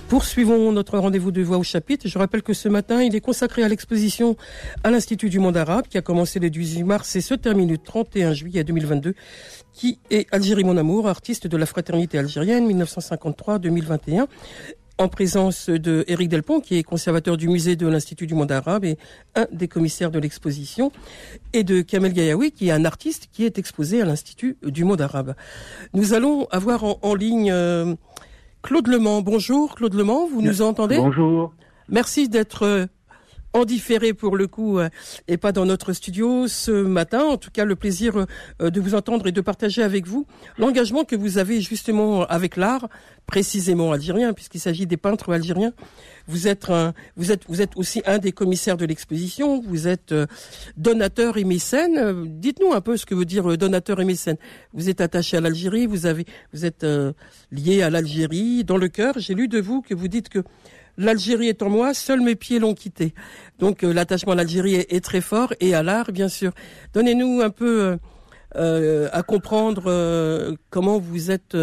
Poursuivons 0.08 0.72
notre 0.72 0.98
rendez-vous 0.98 1.30
de 1.30 1.44
voix 1.44 1.60
au 1.60 1.64
chapitre. 1.64 2.08
Je 2.08 2.18
rappelle 2.18 2.42
que 2.42 2.56
ce 2.56 2.68
matin, 2.68 3.04
il 3.04 3.16
est 3.16 3.22
consacré 3.22 3.62
à 3.62 3.68
l'exposition 3.68 4.36
à 4.84 4.90
l'Institut 4.90 5.30
du 5.30 5.38
monde 5.38 5.58
arabe 5.58 5.86
qui 5.88 6.00
a 6.00 6.02
commencé 6.02 6.40
le 6.40 6.50
18 6.50 6.86
mars 6.86 7.16
et 7.16 7.22
se 7.22 7.36
termine 7.36 7.70
le 7.70 7.78
31 7.78 8.34
juillet 8.34 8.64
2022, 8.64 9.14
qui 9.74 10.00
est 10.10 10.26
Algérie 10.34 10.64
mon 10.64 10.78
amour, 10.78 11.08
artiste 11.08 11.46
de 11.46 11.56
la 11.56 11.68
fraternité 11.68 12.18
algérienne 12.18 12.68
1953-2021 12.68 14.26
en 15.00 15.08
présence 15.08 15.70
de 15.70 16.04
Éric 16.08 16.28
Delpont, 16.28 16.60
qui 16.60 16.78
est 16.78 16.84
conservateur 16.84 17.38
du 17.38 17.48
musée 17.48 17.78
de 17.78 17.88
l'Institut 17.88 18.28
du 18.28 18.36
monde 18.36 18.52
arabe 18.52 18.84
et 18.84 18.98
un 19.34 19.48
des 19.52 19.70
commissaires 19.70 20.12
de 20.12 20.20
l'exposition, 20.20 20.92
et 21.54 21.64
de 21.64 21.82
Kamel 21.82 22.12
Gayaoui, 22.12 22.52
qui 22.52 22.68
est 22.68 22.72
un 22.72 22.84
artiste 22.84 23.30
qui 23.32 23.46
est 23.46 23.58
exposé 23.58 24.02
à 24.02 24.06
l'Institut 24.06 24.58
du 24.62 24.84
monde 24.84 25.00
arabe. 25.00 25.36
Nous 25.94 26.14
allons 26.14 26.48
avoir 26.52 26.84
en, 26.84 27.16
ligne 27.16 27.50
euh, 27.50 27.96
Claude 28.62 28.88
Lemans, 28.88 29.22
bonjour 29.22 29.76
Claude 29.76 29.94
Lemans, 29.94 30.28
vous 30.28 30.42
nous 30.42 30.62
entendez? 30.62 30.98
Bonjour. 30.98 31.54
Merci 31.88 32.28
d'être 32.28 32.64
euh, 32.64 32.86
en 33.54 33.66
différé 33.66 34.14
pour 34.14 34.38
le 34.38 34.48
coup 34.48 34.80
euh, 34.80 34.90
et 35.28 35.38
pas 35.38 35.52
dans 35.52 35.66
notre 35.66 35.94
studio 35.94 36.48
ce 36.48 36.72
matin. 36.72 37.24
En 37.24 37.38
tout 37.38 37.52
cas, 37.52 37.66
le 37.66 37.76
plaisir 37.76 38.26
euh, 38.62 38.70
de 38.70 38.80
vous 38.80 38.96
entendre 38.96 39.28
et 39.28 39.32
de 39.32 39.42
partager 39.42 39.82
avec 39.82 40.06
vous 40.08 40.26
l'engagement 40.58 41.04
que 41.04 41.16
vous 41.16 41.38
avez 41.38 41.62
justement 41.62 42.26
avec 42.26 42.58
l'art, 42.58 42.90
précisément 43.26 43.92
algérien, 43.92 44.34
puisqu'il 44.34 44.60
s'agit 44.60 44.86
des 44.86 44.98
peintres 44.98 45.34
algériens. 45.34 45.74
Vous 46.28 46.48
êtes 46.48 46.70
un, 46.70 46.94
vous 47.16 47.32
êtes 47.32 47.44
vous 47.48 47.62
êtes 47.62 47.76
aussi 47.76 48.02
un 48.06 48.20
des 48.20 48.32
commissaires 48.32 48.78
de 48.78 48.86
l'exposition. 48.86 49.62
Vous 49.62 49.88
êtes 49.88 50.14
donateur 50.78 51.38
et 51.38 51.44
mécène. 51.44 52.40
Dites-nous 52.40 52.74
un 52.74 52.82
peu 52.82 52.98
ce 52.98 53.06
que 53.06 53.16
veut 53.16 53.26
dire 53.26 53.58
donateur 53.58 54.00
et 54.00 54.06
mécène. 54.06 54.38
Vous 54.74 54.90
êtes 54.90 55.02
attaché 55.02 55.38
à 55.38 55.42
l'Algérie. 55.42 55.88
Vous 55.88 56.06
avez 56.06 56.26
vous 56.54 56.66
êtes 56.66 56.86
lié 57.52 57.82
à 57.82 57.90
l'Algérie 57.90 58.64
dans 58.64 58.78
le 58.78 58.90
cœur. 58.90 59.16
J'ai 59.18 59.34
lu 59.34 59.48
de 59.48 59.60
vous 59.60 59.82
que 59.82 59.96
vous 59.96 60.08
dites 60.08 60.30
que 60.30 60.44
L'Algérie 61.00 61.48
est 61.48 61.64
en 61.64 61.70
moi, 61.70 61.94
seuls 61.94 62.20
mes 62.20 62.36
pieds 62.36 62.60
l'ont 62.60 62.74
quitté. 62.74 63.14
Donc 63.58 63.86
euh, 63.86 63.94
l'attachement 63.94 64.34
à 64.34 64.36
l'Algérie 64.36 64.76
est, 64.76 65.04
très 65.04 65.22
fort 65.22 65.54
et 65.62 65.74
à 65.74 65.82
l'art, 65.82 66.12
bien 66.12 66.28
sûr. 66.28 66.52
Donnez-nous 66.94 67.40
un 67.42 67.50
peu 67.50 67.84
euh, 67.84 67.98
euh, 68.58 69.08
à 69.14 69.24
comprendre 69.24 70.58
comment 70.70 71.00
vous 71.00 71.32
êtes, 71.32 71.56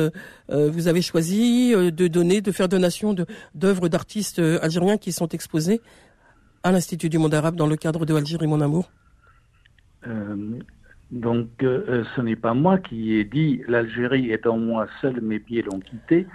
vous 0.49 0.89
avez 0.89 1.03
choisi 1.03 1.75
de 1.75 2.09
donner, 2.09 2.41
de 2.41 2.51
faire 2.51 2.69
donation 2.69 3.15
d'œuvres 3.55 3.89
d'artistes 3.89 4.39
algériens 4.63 4.97
qui 4.97 5.13
sont 5.13 5.29
exposées 5.29 5.83
à 6.63 6.73
l'Institut 6.73 7.11
du 7.11 7.19
monde 7.19 7.35
arabe 7.35 7.57
dans 7.57 7.67
le 7.67 7.77
cadre 7.77 8.07
de 8.07 8.15
Algérie 8.15 8.47
mon 8.47 8.63
amour. 8.63 8.91
donc 11.11 11.49
ce 11.61 12.21
n'est 12.23 12.37
pas 12.37 12.55
moi 12.55 12.79
qui 12.79 13.13
ai 13.17 13.25
dit 13.25 13.63
l'Algérie 13.69 14.31
est 14.31 14.47
en 14.47 14.57
moi, 14.57 14.87
seuls 15.03 15.21
mes 15.21 15.41
pieds 15.41 15.61
l'ont 15.61 15.81
quitté 15.81 16.27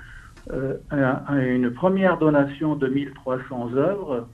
une 0.48 1.72
première 1.72 2.18
donation 2.18 2.76
de 2.76 2.86
1300 2.86 3.74
œuvres 3.74 4.28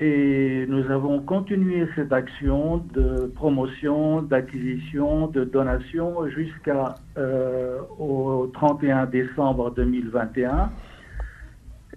et 0.00 0.64
nous 0.66 0.90
avons 0.90 1.20
continué 1.20 1.86
cette 1.94 2.12
action 2.12 2.78
de 2.94 3.30
promotion, 3.34 4.22
d'acquisition, 4.22 5.26
de 5.26 5.44
donation 5.44 6.26
jusqu'à 6.28 6.94
euh, 7.18 7.78
au 7.98 8.50
31 8.54 9.04
décembre 9.06 9.70
2021. 9.72 10.70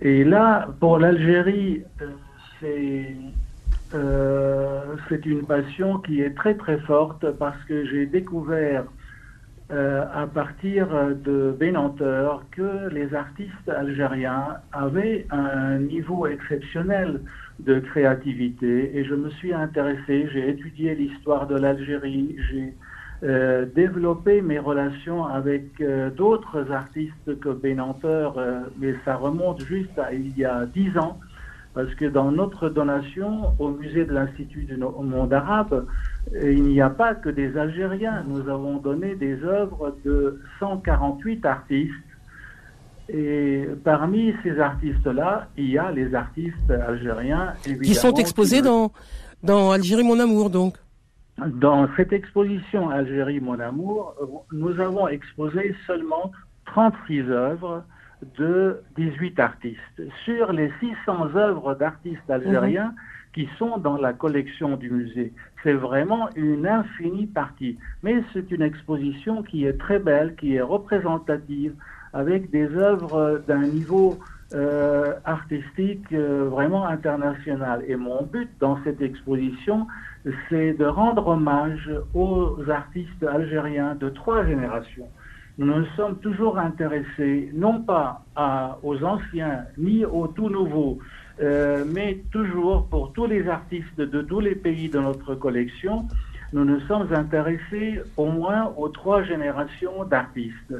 Et 0.01 0.25
là, 0.25 0.67
pour 0.81 0.99
l'Algérie, 0.99 1.83
euh, 2.01 3.03
euh, 3.93 4.81
c'est 5.07 5.25
une 5.25 5.45
passion 5.45 5.99
qui 5.99 6.21
est 6.21 6.35
très 6.35 6.55
très 6.55 6.79
forte 6.79 7.31
parce 7.31 7.61
que 7.63 7.85
j'ai 7.85 8.05
découvert 8.05 8.83
à 9.69 10.27
partir 10.27 10.87
de 11.25 11.55
Bénanteur 11.57 12.43
que 12.51 12.89
les 12.89 13.15
artistes 13.15 13.69
algériens 13.69 14.57
avaient 14.71 15.25
un 15.31 15.79
niveau 15.79 16.27
exceptionnel 16.27 17.21
de 17.59 17.79
créativité 17.79 18.97
et 18.97 19.05
je 19.05 19.15
me 19.15 19.29
suis 19.31 19.53
intéressé, 19.53 20.27
j'ai 20.31 20.49
étudié 20.49 20.95
l'histoire 20.95 21.47
de 21.47 21.55
l'Algérie, 21.55 22.35
j'ai 22.51 22.73
euh, 23.23 23.65
développé 23.73 24.41
mes 24.41 24.59
relations 24.59 25.25
avec 25.25 25.79
euh, 25.79 26.09
d'autres 26.09 26.71
artistes 26.71 27.39
que 27.39 27.49
Bénanteur, 27.49 28.37
euh, 28.37 28.59
mais 28.79 28.95
ça 29.05 29.15
remonte 29.15 29.63
juste 29.63 29.97
à 29.97 30.11
il 30.11 30.37
y 30.37 30.43
a 30.43 30.65
dix 30.65 30.97
ans, 30.97 31.17
parce 31.73 31.93
que 31.95 32.05
dans 32.05 32.31
notre 32.31 32.69
donation 32.69 33.53
au 33.59 33.69
musée 33.69 34.05
de 34.05 34.13
l'Institut 34.13 34.63
du 34.63 34.77
monde 34.77 35.33
arabe, 35.33 35.87
il 36.41 36.63
n'y 36.63 36.81
a 36.81 36.89
pas 36.89 37.15
que 37.15 37.29
des 37.29 37.57
Algériens. 37.57 38.23
Nous 38.27 38.47
avons 38.47 38.77
donné 38.77 39.15
des 39.15 39.43
œuvres 39.43 39.95
de 40.05 40.39
148 40.59 41.45
artistes 41.45 41.93
et 43.09 43.67
parmi 43.83 44.33
ces 44.43 44.59
artistes-là, 44.59 45.47
il 45.57 45.71
y 45.71 45.77
a 45.77 45.91
les 45.91 46.15
artistes 46.15 46.71
algériens. 46.71 47.53
Qui 47.63 47.95
sont 47.95 48.13
exposés 48.13 48.61
dans, 48.61 48.91
dans 49.41 49.71
Algérie 49.71 50.03
Mon 50.03 50.19
Amour, 50.19 50.49
donc 50.49 50.77
Dans 51.37 51.87
cette 51.97 52.13
exposition 52.13 52.89
Algérie 52.89 53.41
Mon 53.41 53.59
Amour, 53.59 54.15
nous 54.51 54.79
avons 54.79 55.07
exposé 55.09 55.75
seulement 55.85 56.31
36 56.67 57.29
œuvres 57.29 57.83
de 58.37 58.81
18 58.97 59.39
artistes. 59.39 60.01
Sur 60.25 60.51
les 60.51 60.71
600 60.79 61.35
œuvres 61.35 61.75
d'artistes 61.75 62.29
algériens 62.29 62.89
mhm. 62.89 62.95
qui 63.33 63.49
sont 63.57 63.77
dans 63.77 63.97
la 63.97 64.13
collection 64.13 64.77
du 64.77 64.89
musée. 64.89 65.33
C'est 65.63 65.73
vraiment 65.73 66.29
une 66.35 66.67
infinie 66.67 67.27
partie. 67.27 67.77
Mais 68.03 68.23
c'est 68.33 68.51
une 68.51 68.61
exposition 68.61 69.43
qui 69.43 69.65
est 69.65 69.77
très 69.77 69.99
belle, 69.99 70.35
qui 70.35 70.55
est 70.55 70.61
représentative 70.61 71.73
avec 72.13 72.51
des 72.51 72.67
œuvres 72.75 73.41
d'un 73.47 73.63
niveau 73.63 74.19
euh, 74.53 75.13
artistique 75.25 76.13
euh, 76.13 76.47
vraiment 76.47 76.85
international. 76.85 77.83
Et 77.87 77.95
mon 77.95 78.21
but 78.21 78.49
dans 78.59 78.77
cette 78.83 79.01
exposition, 79.01 79.87
c'est 80.47 80.73
de 80.73 80.85
rendre 80.85 81.27
hommage 81.27 81.89
aux 82.13 82.59
artistes 82.69 83.23
algériens 83.23 83.95
de 83.95 84.09
trois 84.09 84.45
générations. 84.45 85.09
Nous 85.57 85.67
nous 85.67 85.85
sommes 85.95 86.17
toujours 86.17 86.57
intéressés 86.57 87.51
non 87.53 87.81
pas 87.81 88.25
aux 88.81 89.03
anciens 89.03 89.65
ni 89.77 90.03
aux 90.03 90.27
tout 90.27 90.49
nouveaux, 90.49 90.99
euh, 91.41 91.85
mais 91.87 92.23
toujours 92.31 92.87
pour 92.87 93.13
tous 93.13 93.27
les 93.27 93.47
artistes 93.47 93.99
de 93.99 94.21
tous 94.21 94.39
les 94.39 94.55
pays 94.55 94.89
de 94.89 94.99
notre 94.99 95.35
collection, 95.35 96.07
nous 96.53 96.65
nous 96.65 96.79
sommes 96.81 97.11
intéressés 97.13 98.01
au 98.17 98.27
moins 98.27 98.73
aux 98.77 98.89
trois 98.89 99.23
générations 99.23 100.03
d'artistes. 100.05 100.73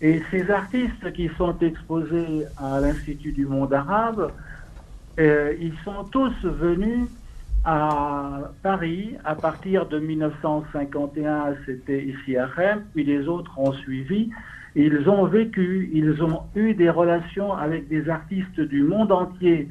Et 0.00 0.22
ces 0.30 0.50
artistes 0.50 1.12
qui 1.12 1.30
sont 1.36 1.56
exposés 1.60 2.44
à 2.56 2.80
l'Institut 2.80 3.32
du 3.32 3.46
monde 3.46 3.72
arabe 3.72 4.32
euh, 5.18 5.54
ils 5.60 5.74
sont 5.84 6.04
tous 6.10 6.34
venus 6.42 7.08
à 7.64 8.52
Paris 8.62 9.16
à 9.24 9.34
partir 9.34 9.86
de 9.86 9.98
1951, 9.98 11.54
c'était 11.64 12.04
ici 12.04 12.36
à 12.36 12.46
Rennes, 12.46 12.84
puis 12.94 13.04
les 13.04 13.26
autres 13.26 13.58
ont 13.58 13.72
suivi. 13.72 14.30
Ils 14.76 15.08
ont 15.08 15.24
vécu, 15.26 15.90
ils 15.92 16.22
ont 16.22 16.42
eu 16.54 16.74
des 16.74 16.90
relations 16.90 17.52
avec 17.54 17.88
des 17.88 18.08
artistes 18.08 18.60
du 18.60 18.82
monde 18.82 19.12
entier 19.12 19.68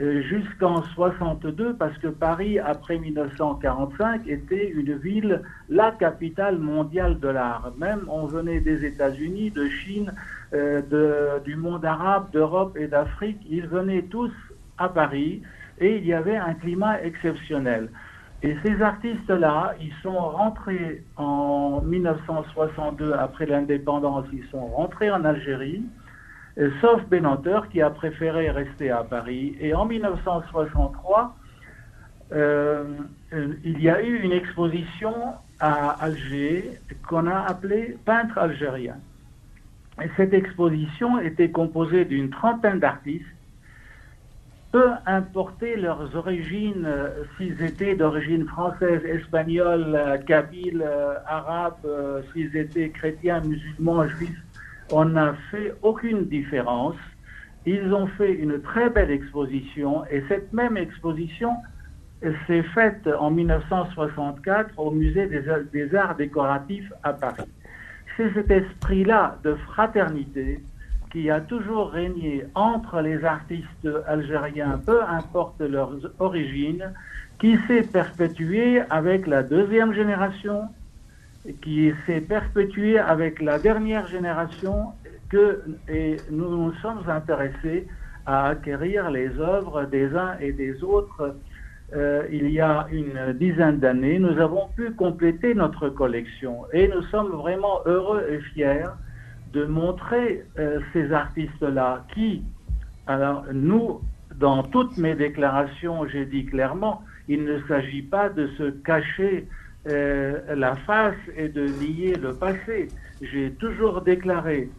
euh, 0.00 0.22
jusqu'en 0.22 0.82
62 0.82 1.74
parce 1.74 1.96
que 1.98 2.08
Paris, 2.08 2.58
après 2.58 2.98
1945, 2.98 4.26
était 4.26 4.68
une 4.70 4.96
ville, 4.96 5.42
la 5.68 5.92
capitale 5.92 6.58
mondiale 6.58 7.20
de 7.20 7.28
l'art. 7.28 7.72
Même 7.78 8.00
on 8.08 8.26
venait 8.26 8.60
des 8.60 8.84
États-Unis, 8.84 9.50
de 9.50 9.68
Chine, 9.68 10.12
euh, 10.52 10.82
de, 10.82 11.44
du 11.44 11.54
monde 11.56 11.84
arabe, 11.84 12.30
d'Europe 12.32 12.76
et 12.76 12.86
d'Afrique. 12.86 13.40
Ils 13.48 13.66
venaient 13.66 14.02
tous 14.02 14.32
à 14.78 14.88
Paris 14.88 15.42
et 15.80 15.96
il 15.96 16.06
y 16.06 16.12
avait 16.12 16.36
un 16.36 16.54
climat 16.54 17.02
exceptionnel. 17.02 17.88
Et 18.42 18.56
ces 18.64 18.80
artistes-là, 18.80 19.74
ils 19.80 19.92
sont 20.02 20.18
rentrés 20.18 21.02
en 21.16 21.82
1962, 21.82 23.12
après 23.12 23.46
l'indépendance, 23.46 24.26
ils 24.32 24.46
sont 24.50 24.66
rentrés 24.66 25.10
en 25.10 25.24
Algérie, 25.24 25.82
euh, 26.58 26.70
sauf 26.80 27.04
Benanteur 27.08 27.68
qui 27.68 27.82
a 27.82 27.90
préféré 27.90 28.50
rester 28.50 28.90
à 28.90 29.04
Paris. 29.04 29.56
Et 29.60 29.74
en 29.74 29.84
1963, 29.84 31.36
euh, 32.32 32.84
euh, 33.32 33.54
il 33.64 33.82
y 33.82 33.90
a 33.90 34.02
eu 34.02 34.20
une 34.20 34.32
exposition 34.32 35.14
à 35.58 35.90
Alger 36.02 36.78
qu'on 37.06 37.26
a 37.26 37.40
appelée 37.40 37.98
Peintre 38.04 38.38
algérien. 38.38 38.96
Et 40.02 40.08
cette 40.16 40.32
exposition 40.32 41.18
était 41.20 41.50
composée 41.50 42.06
d'une 42.06 42.30
trentaine 42.30 42.78
d'artistes 42.78 43.26
peu 44.72 44.90
importer 45.06 45.76
leurs 45.76 46.14
origines, 46.14 46.84
euh, 46.86 47.24
s'ils 47.36 47.60
étaient 47.62 47.96
d'origine 47.96 48.46
française, 48.46 49.04
espagnole, 49.04 49.94
euh, 49.96 50.16
kabyle, 50.18 50.84
euh, 50.86 51.14
arabe, 51.26 51.86
s'ils 52.32 52.56
étaient 52.56 52.90
chrétiens, 52.90 53.40
musulmans, 53.40 54.06
juifs, 54.06 54.42
on 54.92 55.06
n'a 55.06 55.34
fait 55.50 55.74
aucune 55.82 56.26
différence. 56.26 56.96
Ils 57.66 57.92
ont 57.92 58.06
fait 58.06 58.32
une 58.32 58.60
très 58.62 58.90
belle 58.90 59.10
exposition 59.10 60.04
et 60.06 60.22
cette 60.28 60.52
même 60.52 60.76
exposition 60.76 61.56
s'est 62.46 62.62
faite 62.74 63.08
en 63.18 63.30
1964 63.30 64.78
au 64.78 64.90
musée 64.90 65.26
des 65.72 65.94
arts 65.94 66.16
décoratifs 66.16 66.92
à 67.02 67.12
Paris. 67.12 67.48
C'est 68.16 68.32
cet 68.34 68.50
esprit-là 68.50 69.38
de 69.42 69.54
fraternité, 69.54 70.60
qui 71.10 71.30
a 71.30 71.40
toujours 71.40 71.90
régné 71.90 72.44
entre 72.54 73.00
les 73.00 73.24
artistes 73.24 73.88
algériens, 74.06 74.80
peu 74.84 75.02
importe 75.02 75.60
leurs 75.60 75.98
origines, 76.18 76.92
qui 77.38 77.56
s'est 77.66 77.82
perpétué 77.82 78.82
avec 78.90 79.26
la 79.26 79.42
deuxième 79.42 79.92
génération, 79.92 80.68
qui 81.62 81.92
s'est 82.06 82.20
perpétué 82.20 82.98
avec 82.98 83.40
la 83.40 83.58
dernière 83.58 84.06
génération, 84.06 84.92
que, 85.30 85.62
et 85.88 86.16
nous 86.30 86.48
nous 86.48 86.74
sommes 86.74 87.02
intéressés 87.08 87.86
à 88.26 88.48
acquérir 88.48 89.10
les 89.10 89.38
œuvres 89.38 89.84
des 89.84 90.14
uns 90.14 90.36
et 90.40 90.52
des 90.52 90.82
autres. 90.84 91.36
Euh, 91.94 92.24
il 92.30 92.50
y 92.50 92.60
a 92.60 92.86
une 92.92 93.32
dizaine 93.32 93.78
d'années, 93.80 94.20
nous 94.20 94.38
avons 94.38 94.68
pu 94.76 94.92
compléter 94.92 95.54
notre 95.54 95.88
collection 95.88 96.66
et 96.72 96.86
nous 96.86 97.02
sommes 97.04 97.30
vraiment 97.30 97.80
heureux 97.86 98.24
et 98.30 98.38
fiers 98.52 98.86
de 99.52 99.64
montrer 99.64 100.44
euh, 100.58 100.80
ces 100.92 101.12
artistes-là 101.12 102.04
qui, 102.14 102.42
alors 103.06 103.44
nous, 103.52 104.00
dans 104.36 104.62
toutes 104.62 104.96
mes 104.96 105.14
déclarations, 105.14 106.06
j'ai 106.06 106.24
dit 106.24 106.46
clairement, 106.46 107.02
il 107.28 107.44
ne 107.44 107.60
s'agit 107.68 108.02
pas 108.02 108.28
de 108.28 108.48
se 108.58 108.70
cacher 108.70 109.46
euh, 109.88 110.54
la 110.54 110.76
face 110.76 111.16
et 111.36 111.48
de 111.48 111.66
nier 111.66 112.14
le 112.14 112.34
passé. 112.34 112.88
J'ai 113.22 113.50
toujours 113.52 114.02
déclaré 114.02 114.70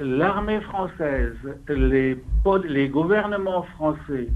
l'armée 0.00 0.60
française, 0.60 1.36
les, 1.68 2.16
les 2.68 2.88
gouvernements 2.88 3.62
français 3.62 4.28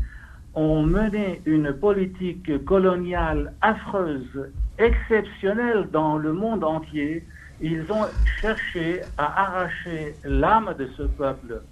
ont 0.55 0.83
mené 0.83 1.43
une 1.47 1.73
politique 1.73 2.65
coloniale 2.65 3.53
affreuse, 3.61 4.51
exceptionnelle 4.79 5.89
dans 5.93 6.17
le 6.19 6.33
monde 6.33 6.65
entier, 6.65 7.25
ils 7.61 7.85
ont 7.91 8.07
cherché 8.41 9.03
à 9.19 9.43
arracher 9.43 10.15
l'âme 10.25 10.75
de 10.79 10.89
ce 10.97 11.03
peuple, 11.03 11.63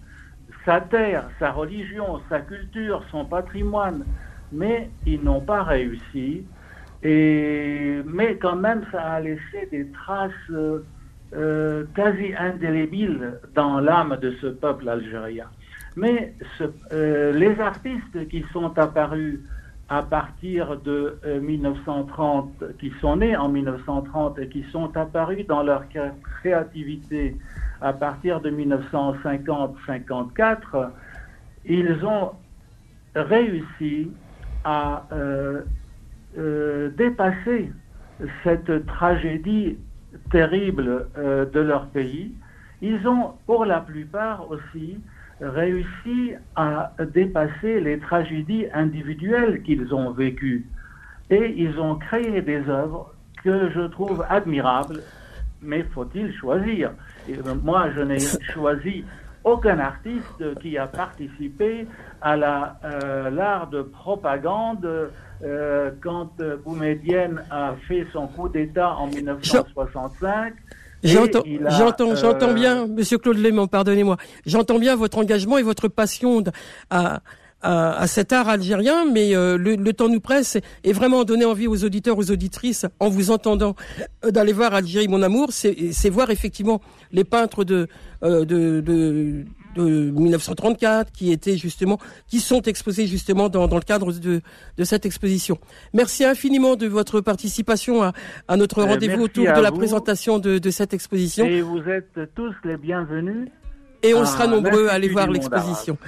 sa 0.65 0.81
terre, 0.81 1.29
sa 1.39 1.53
religion, 1.53 2.21
sa 2.29 2.41
culture, 2.41 3.03
son 3.11 3.25
patrimoine, 3.25 4.05
mais 4.53 4.91
ils 5.07 5.23
n'ont 5.23 5.41
pas 5.41 5.63
réussi. 5.63 6.45
Et, 7.03 8.03
mais 8.05 8.37
quand 8.37 8.57
même, 8.57 8.85
ça 8.91 9.03
a 9.03 9.21
laissé 9.21 9.69
des 9.71 9.89
traces 9.91 10.33
euh, 11.35 11.85
quasi 11.95 12.35
indélébiles 12.37 13.39
dans 13.55 13.81
l'âme 13.81 14.19
de 14.21 14.35
ce 14.41 14.49
peuple 14.49 14.89
algérien. 14.89 15.47
Mais 15.97 16.35
euh, 16.93 17.33
les 17.33 17.59
artistes 17.61 18.29
qui 18.29 18.45
sont 18.53 18.79
apparus 18.79 19.41
à 19.89 20.03
partir 20.03 20.77
de 20.81 21.19
1930, 21.41 22.51
euh, 22.63 22.73
qui 22.79 22.93
sont 23.01 23.17
nés 23.17 23.35
en 23.37 23.49
1930 23.49 24.39
et 24.39 24.49
qui 24.49 24.63
sont 24.71 24.95
apparus 24.97 25.45
dans 25.47 25.63
leur 25.63 25.85
créativité 26.41 27.37
à 27.81 27.95
partir 27.95 28.41
de 28.41 28.51
1950-54, 28.51 30.91
ils 31.65 32.05
ont 32.05 32.33
réussi 33.15 34.11
à 34.65 35.07
euh, 35.13 35.63
euh, 36.37 36.91
dépasser 36.91 37.71
cette 38.43 38.85
tragédie 38.87 39.79
terrible 40.31 41.07
de 41.17 41.61
leur 41.61 41.87
pays. 41.87 42.35
Ils 42.83 43.07
ont, 43.07 43.35
pour 43.47 43.65
la 43.65 43.81
plupart 43.81 44.51
aussi, 44.51 44.99
réussi 45.41 46.33
à 46.57 46.93
dépasser 47.15 47.81
les 47.81 47.99
tragédies 47.99 48.67
individuelles 48.73 49.63
qu'ils 49.63 49.95
ont 49.95 50.11
vécues. 50.11 50.67
Et 51.31 51.55
ils 51.57 51.79
ont 51.79 51.97
créé 51.97 52.43
des 52.43 52.69
œuvres 52.69 53.13
que 53.45 53.71
je 53.71 53.83
trouve 53.89 54.25
admirables, 54.29 55.03
mais 55.63 55.83
faut-il 55.95 56.33
choisir 56.35 56.93
Et 57.29 57.37
Moi, 57.63 57.91
je 57.95 58.01
n'ai 58.01 58.19
choisi 58.53 59.05
aucun 59.45 59.79
artiste 59.79 60.59
qui 60.61 60.77
a 60.77 60.87
participé 60.87 61.87
à 62.21 62.35
euh, 62.85 63.31
l'art 63.31 63.69
de 63.69 63.83
propagande 63.83 65.11
euh, 65.43 65.91
quand 66.03 66.31
Boumedienne 66.65 67.43
a 67.51 67.75
fait 67.87 68.07
son 68.13 68.27
coup 68.27 68.49
d'État 68.49 68.97
en 68.97 69.07
1965. 69.07 70.55
J'entends, 71.05 71.45
j'entends, 71.71 72.17
j'entends 72.17 72.51
euh, 72.51 72.55
bien, 72.55 72.87
Monsieur 72.87 73.19
Claude 73.19 73.39
Léman, 73.39 73.69
pardonnez-moi. 73.69 74.17
J'entends 74.47 74.79
bien 74.79 74.97
votre 74.97 75.19
engagement 75.19 75.59
et 75.59 75.63
votre 75.63 75.89
passion 75.89 76.43
à, 76.91 77.21
à, 77.63 78.07
cet 78.07 78.33
art 78.33 78.49
algérien, 78.49 79.05
mais 79.11 79.35
euh, 79.35 79.57
le, 79.57 79.93
temps 79.93 80.09
nous 80.09 80.21
presse 80.21 80.59
et 80.85 80.93
vraiment 80.93 81.25
donner 81.25 81.45
envie 81.45 81.67
aux 81.67 81.85
auditeurs, 81.85 82.19
aux 82.19 82.31
auditrices, 82.31 82.87
en 82.99 83.09
vous 83.09 83.31
entendant, 83.31 83.77
euh, 84.25 84.31
d'aller 84.31 84.53
voir 84.53 84.75
Algérie, 84.75 85.09
mon 85.09 85.23
amour, 85.23 85.51
c'est 85.53 86.11
voir 86.11 86.31
effectivement 86.31 86.81
les 87.13 87.25
peintres 87.25 87.65
de, 87.65 87.89
de, 88.23 88.45
de 88.45 89.45
de 89.75 90.11
1934 90.11 91.13
qui 91.13 91.33
étaient 91.33 91.57
justement, 91.57 91.99
qui 92.27 92.41
sont 92.41 92.63
exposés 92.63 93.07
justement 93.07 93.49
dans, 93.49 93.69
dans 93.69 93.77
le 93.77 93.83
cadre 93.83 94.13
de, 94.13 94.41
de, 94.77 94.85
cette 94.85 95.07
exposition. 95.07 95.59
Merci 95.93 96.25
infiniment 96.25 96.77
de 96.77 96.87
votre 96.87 97.21
participation 97.21 98.03
à, 98.03 98.13
à 98.49 98.57
notre 98.57 98.81
euh, 98.81 98.87
rendez-vous 98.87 99.23
autour 99.23 99.45
de 99.45 99.61
la 99.61 99.73
présentation 99.73 100.39
de, 100.39 100.59
de, 100.59 100.71
cette 100.71 100.95
exposition. 100.95 101.45
Et 101.47 101.63
vous 101.63 101.83
êtes 101.89 102.19
tous 102.35 102.55
les 102.65 102.77
bienvenus. 102.77 103.49
Et 104.03 104.15
on 104.15 104.25
sera 104.25 104.47
nombreux 104.47 104.89
à 104.89 104.93
aller 104.93 105.09
voir 105.09 105.29
l'exposition. 105.29 105.99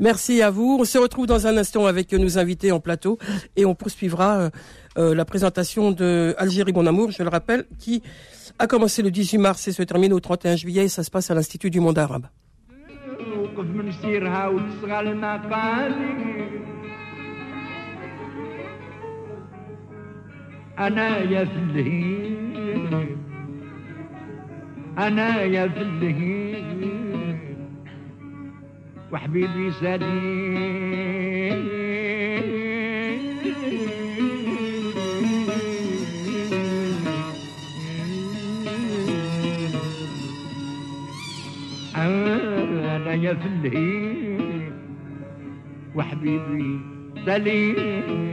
Merci 0.00 0.42
à 0.42 0.50
vous. 0.50 0.76
On 0.80 0.84
se 0.84 0.98
retrouve 0.98 1.26
dans 1.26 1.46
un 1.46 1.56
instant 1.56 1.86
avec 1.86 2.12
nos 2.12 2.38
invités 2.38 2.72
en 2.72 2.78
plateau 2.78 3.18
et 3.56 3.64
on 3.64 3.74
poursuivra 3.74 4.38
euh, 4.38 4.50
euh, 4.98 5.14
la 5.14 5.24
présentation 5.24 5.90
de 5.90 6.34
Algérie 6.38 6.72
Mon 6.72 6.86
Amour, 6.86 7.10
je 7.10 7.22
le 7.22 7.28
rappelle, 7.28 7.64
qui 7.78 8.02
a 8.58 8.66
commencé 8.66 9.02
le 9.02 9.10
18 9.10 9.38
mars 9.38 9.66
et 9.66 9.72
se 9.72 9.82
termine 9.82 10.12
au 10.12 10.20
31 10.20 10.56
juillet 10.56 10.84
et 10.84 10.88
ça 10.88 11.02
se 11.02 11.10
passe 11.10 11.30
à 11.30 11.34
l'Institut 11.34 11.70
du 11.70 11.80
monde 11.80 11.98
arabe. 11.98 12.26
توقف 13.18 13.66
من 13.66 13.90
سيرها 13.90 14.48
وتصغى 14.48 15.00
المقالي 15.00 16.48
أنا 20.78 21.18
يا 21.18 21.44
فلهين 21.44 23.08
أنا 24.98 25.42
يا 25.42 25.68
فلهين 25.68 27.38
وحبيبي 29.12 29.70
سليم. 29.70 30.47
سليم 47.27 48.26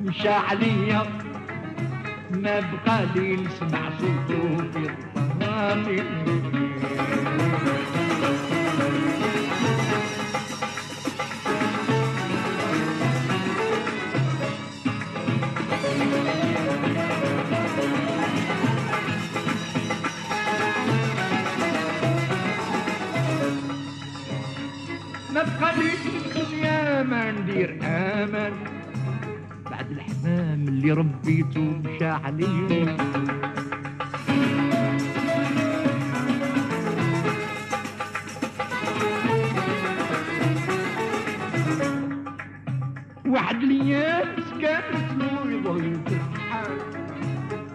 مشى 0.00 0.28
عليا 0.28 1.02
ما 2.30 2.60
بقى 2.60 3.06
لي 3.14 3.36
نسمع 3.36 3.90
صوته 3.98 4.56
في 4.72 4.90
الظلام 5.16 5.86
ما 25.34 25.42
بقى 25.60 25.74
لي 25.78 25.90
في 25.90 26.10
ما 27.02 27.30
ندير 27.30 27.78
أمان 27.84 28.52
الحمام 29.90 30.68
اللي 30.68 30.92
ربيته 30.92 31.60
مشى 31.60 32.06
عليه. 32.06 32.96
واحد 43.26 43.62
الأيام 43.62 44.28
كانت 44.62 45.10
له 45.18 45.52
يضل 45.52 46.04
تضحك 46.04 46.70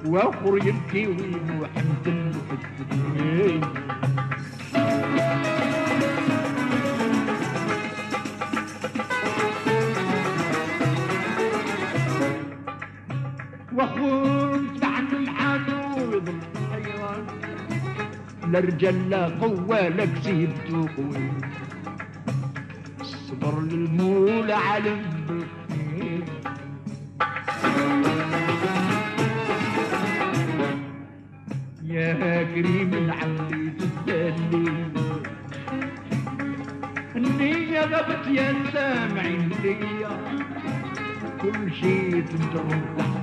وأخر 0.06 0.58
يبكي 0.58 1.08
وينوح 1.08 1.70
مثل 1.76 2.32
في 2.34 2.82
الدنيا. 2.82 3.95
لا 18.56 18.62
رجال 18.62 19.10
لا 19.10 19.26
قوة 19.28 19.88
لا 19.88 20.06
كسيبتو 20.06 20.88
قوي 20.98 21.28
الصبر 23.02 23.62
للمولى 23.62 24.54
علم 24.54 25.02
يا 31.84 32.44
كريم 32.44 32.94
العمري 32.94 33.72
تدلي 33.80 34.72
النية 37.16 37.82
غبت 37.82 38.28
يا 38.28 38.54
سامعين 38.74 39.50
ليا 39.64 40.10
كل 41.42 41.74
شي 41.74 42.22
تنتظر 42.22 43.15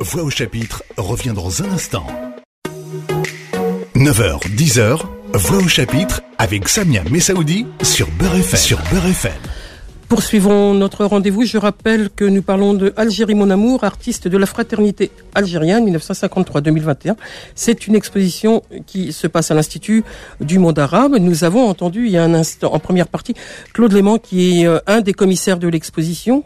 Voix 0.00 0.22
au 0.22 0.30
chapitre 0.30 0.82
revient 0.96 1.32
dans 1.34 1.62
un 1.62 1.70
instant. 1.70 2.06
9h, 3.94 4.40
10h, 4.56 5.00
Voix 5.34 5.58
au 5.58 5.68
chapitre 5.68 6.22
avec 6.38 6.68
Samia 6.68 7.02
Messaoudi 7.10 7.66
sur 7.82 8.08
Beurre. 8.12 8.42
Sur 8.56 8.78
Beurre 8.90 9.06
FM. 9.06 9.32
Poursuivons 10.08 10.72
notre 10.72 11.04
rendez-vous. 11.04 11.44
Je 11.44 11.58
rappelle 11.58 12.08
que 12.08 12.24
nous 12.24 12.40
parlons 12.40 12.72
de 12.72 12.94
Algérie 12.96 13.34
mon 13.34 13.50
amour, 13.50 13.84
artiste 13.84 14.26
de 14.26 14.38
la 14.38 14.46
fraternité 14.46 15.10
algérienne 15.34 15.94
1953-2021. 15.94 17.14
C'est 17.54 17.86
une 17.86 17.94
exposition 17.94 18.62
qui 18.86 19.12
se 19.12 19.26
passe 19.26 19.50
à 19.50 19.54
l'Institut 19.54 20.04
du 20.40 20.58
monde 20.58 20.78
arabe. 20.78 21.16
Nous 21.20 21.44
avons 21.44 21.68
entendu 21.68 22.06
il 22.06 22.12
y 22.12 22.16
a 22.16 22.24
un 22.24 22.32
instant, 22.32 22.72
en 22.72 22.78
première 22.78 23.08
partie, 23.08 23.34
Claude 23.74 23.92
Léman 23.92 24.18
qui 24.18 24.62
est 24.62 24.66
euh, 24.66 24.78
un 24.86 25.02
des 25.02 25.12
commissaires 25.12 25.58
de 25.58 25.68
l'exposition, 25.68 26.42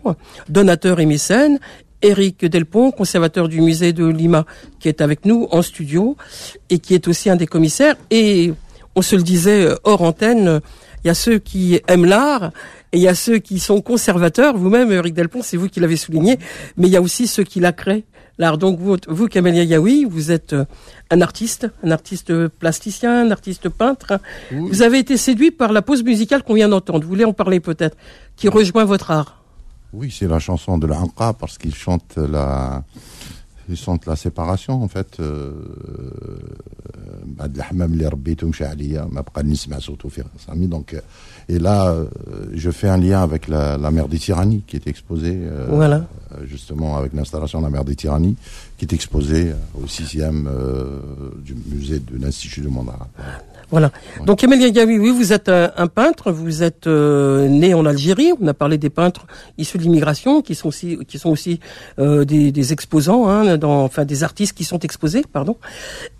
donateur 0.48 0.98
et 0.98 1.06
mécène. 1.06 1.60
Éric 2.02 2.44
Delpont, 2.44 2.90
conservateur 2.90 3.48
du 3.48 3.60
musée 3.60 3.92
de 3.92 4.04
Lima, 4.04 4.44
qui 4.80 4.88
est 4.88 5.00
avec 5.00 5.24
nous 5.24 5.46
en 5.52 5.62
studio 5.62 6.16
et 6.68 6.80
qui 6.80 6.94
est 6.94 7.06
aussi 7.06 7.30
un 7.30 7.36
des 7.36 7.46
commissaires. 7.46 7.94
Et 8.10 8.52
on 8.96 9.02
se 9.02 9.14
le 9.14 9.22
disait 9.22 9.66
euh, 9.66 9.76
hors 9.84 10.02
antenne, 10.02 10.60
il 11.04 11.08
y 11.08 11.10
a 11.10 11.14
ceux 11.14 11.38
qui 11.38 11.80
aiment 11.88 12.04
l'art 12.04 12.52
et 12.92 12.98
il 12.98 13.02
y 13.02 13.08
a 13.08 13.14
ceux 13.14 13.38
qui 13.38 13.58
sont 13.58 13.80
conservateurs. 13.80 14.56
Vous-même, 14.56 14.92
Éric 14.92 15.14
Delpont, 15.14 15.42
c'est 15.42 15.56
vous 15.56 15.68
qui 15.68 15.80
l'avez 15.80 15.96
souligné, 15.96 16.38
mais 16.76 16.86
il 16.86 16.92
y 16.92 16.96
a 16.96 17.02
aussi 17.02 17.26
ceux 17.26 17.44
qui 17.44 17.60
la 17.60 17.72
créent. 17.72 18.04
L'art. 18.38 18.56
Donc 18.56 18.78
vous, 18.78 18.96
vous, 19.08 19.28
Camélia 19.28 19.62
Yaoui, 19.62 20.06
vous 20.06 20.30
êtes 20.30 20.54
euh, 20.54 20.64
un 21.10 21.20
artiste, 21.20 21.68
un 21.84 21.90
artiste 21.90 22.48
plasticien, 22.48 23.26
un 23.26 23.30
artiste 23.30 23.68
peintre. 23.68 24.20
Vous 24.50 24.80
avez 24.80 25.00
été 25.00 25.18
séduit 25.18 25.50
par 25.50 25.70
la 25.70 25.82
pause 25.82 26.02
musicale 26.02 26.42
qu'on 26.42 26.54
vient 26.54 26.70
d'entendre. 26.70 27.02
Vous 27.02 27.10
voulez 27.10 27.26
en 27.26 27.34
parler 27.34 27.60
peut-être, 27.60 27.94
qui 28.36 28.48
rejoint 28.48 28.84
votre 28.84 29.10
art? 29.10 29.42
Oui, 29.92 30.10
c'est 30.10 30.26
la 30.26 30.38
chanson 30.38 30.78
de 30.78 30.86
l'Anqa 30.86 31.34
parce 31.34 31.58
qu'il 31.58 31.74
chante 31.74 32.16
la, 32.16 32.82
il 33.69 33.75
chante 33.85 34.05
la 34.05 34.15
séparation 34.15 34.73
en 34.85 34.87
fait. 34.87 35.11
euh, 35.19 35.51
بعد 37.25 37.55
الحمام 37.55 37.93
اللي 37.93 38.07
ربيته 38.07 38.47
مشى 38.47 38.65
عليا 38.65 39.05
ما 39.11 39.21
بقى 39.21 39.43
نسمع 39.43 39.79
صوته 39.79 40.09
في 40.09 40.21
راسي 40.21 40.69
donc 40.69 40.93
euh, 40.93 40.99
et 41.53 41.59
là 41.59 41.77
euh, 41.91 42.05
je 42.53 42.69
fais 42.71 42.87
un 42.89 42.97
lien 42.97 43.21
avec 43.21 43.47
la, 43.47 43.77
la 43.77 43.91
mer 43.91 44.07
des 44.07 44.17
tyrannies 44.19 44.63
qui 44.67 44.75
est 44.77 44.87
exposée 44.87 45.37
euh, 45.43 45.67
Voilà. 45.69 46.05
euh, 46.34 46.46
justement 46.46 46.96
avec 46.96 47.12
l'installation 47.12 47.60
de 47.60 47.64
la 47.64 47.70
mer 47.70 47.84
des 47.84 47.94
Tyrannies, 47.94 48.36
qui 48.78 48.84
est 48.84 48.92
exposée 48.92 49.50
euh, 49.50 49.82
au 49.84 49.86
sixième 49.86 50.48
euh, 50.48 51.00
du 51.44 51.54
musée 51.54 51.98
de 51.98 52.22
l'Institut 52.22 52.60
de 52.60 52.68
Mandara. 52.68 53.08
Voilà. 53.70 53.90
Donc 54.26 54.40
Kamel 54.40 54.60
Yagawi, 54.60 54.98
oui, 54.98 55.10
vous 55.10 55.32
êtes 55.32 55.48
un, 55.48 55.72
un 55.76 55.86
peintre, 55.86 56.30
vous 56.30 56.62
êtes 56.62 56.86
euh, 56.86 57.48
né 57.48 57.72
en 57.72 57.86
Algérie. 57.86 58.32
On 58.38 58.46
a 58.46 58.52
parlé 58.52 58.76
des 58.76 58.90
peintres 58.90 59.26
issus 59.56 59.78
de 59.78 59.82
l'immigration, 59.84 60.42
qui 60.42 60.54
sont 60.54 60.68
aussi, 60.68 60.98
qui 61.08 61.18
sont 61.18 61.30
aussi 61.30 61.58
euh, 61.98 62.26
des, 62.26 62.52
des 62.52 62.72
exposants, 62.74 63.28
hein, 63.28 63.56
dans, 63.56 63.82
enfin 63.82 64.04
des 64.04 64.24
artistes 64.24 64.54
qui 64.54 64.64
sont 64.64 64.80
exposés, 64.80 65.24
pardon. 65.32 65.56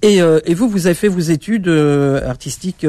Et, 0.01 0.19
et 0.19 0.55
vous, 0.55 0.69
vous 0.69 0.87
avez 0.87 0.95
fait 0.95 1.09
vos 1.09 1.21
études 1.21 1.69
artistiques. 1.69 2.87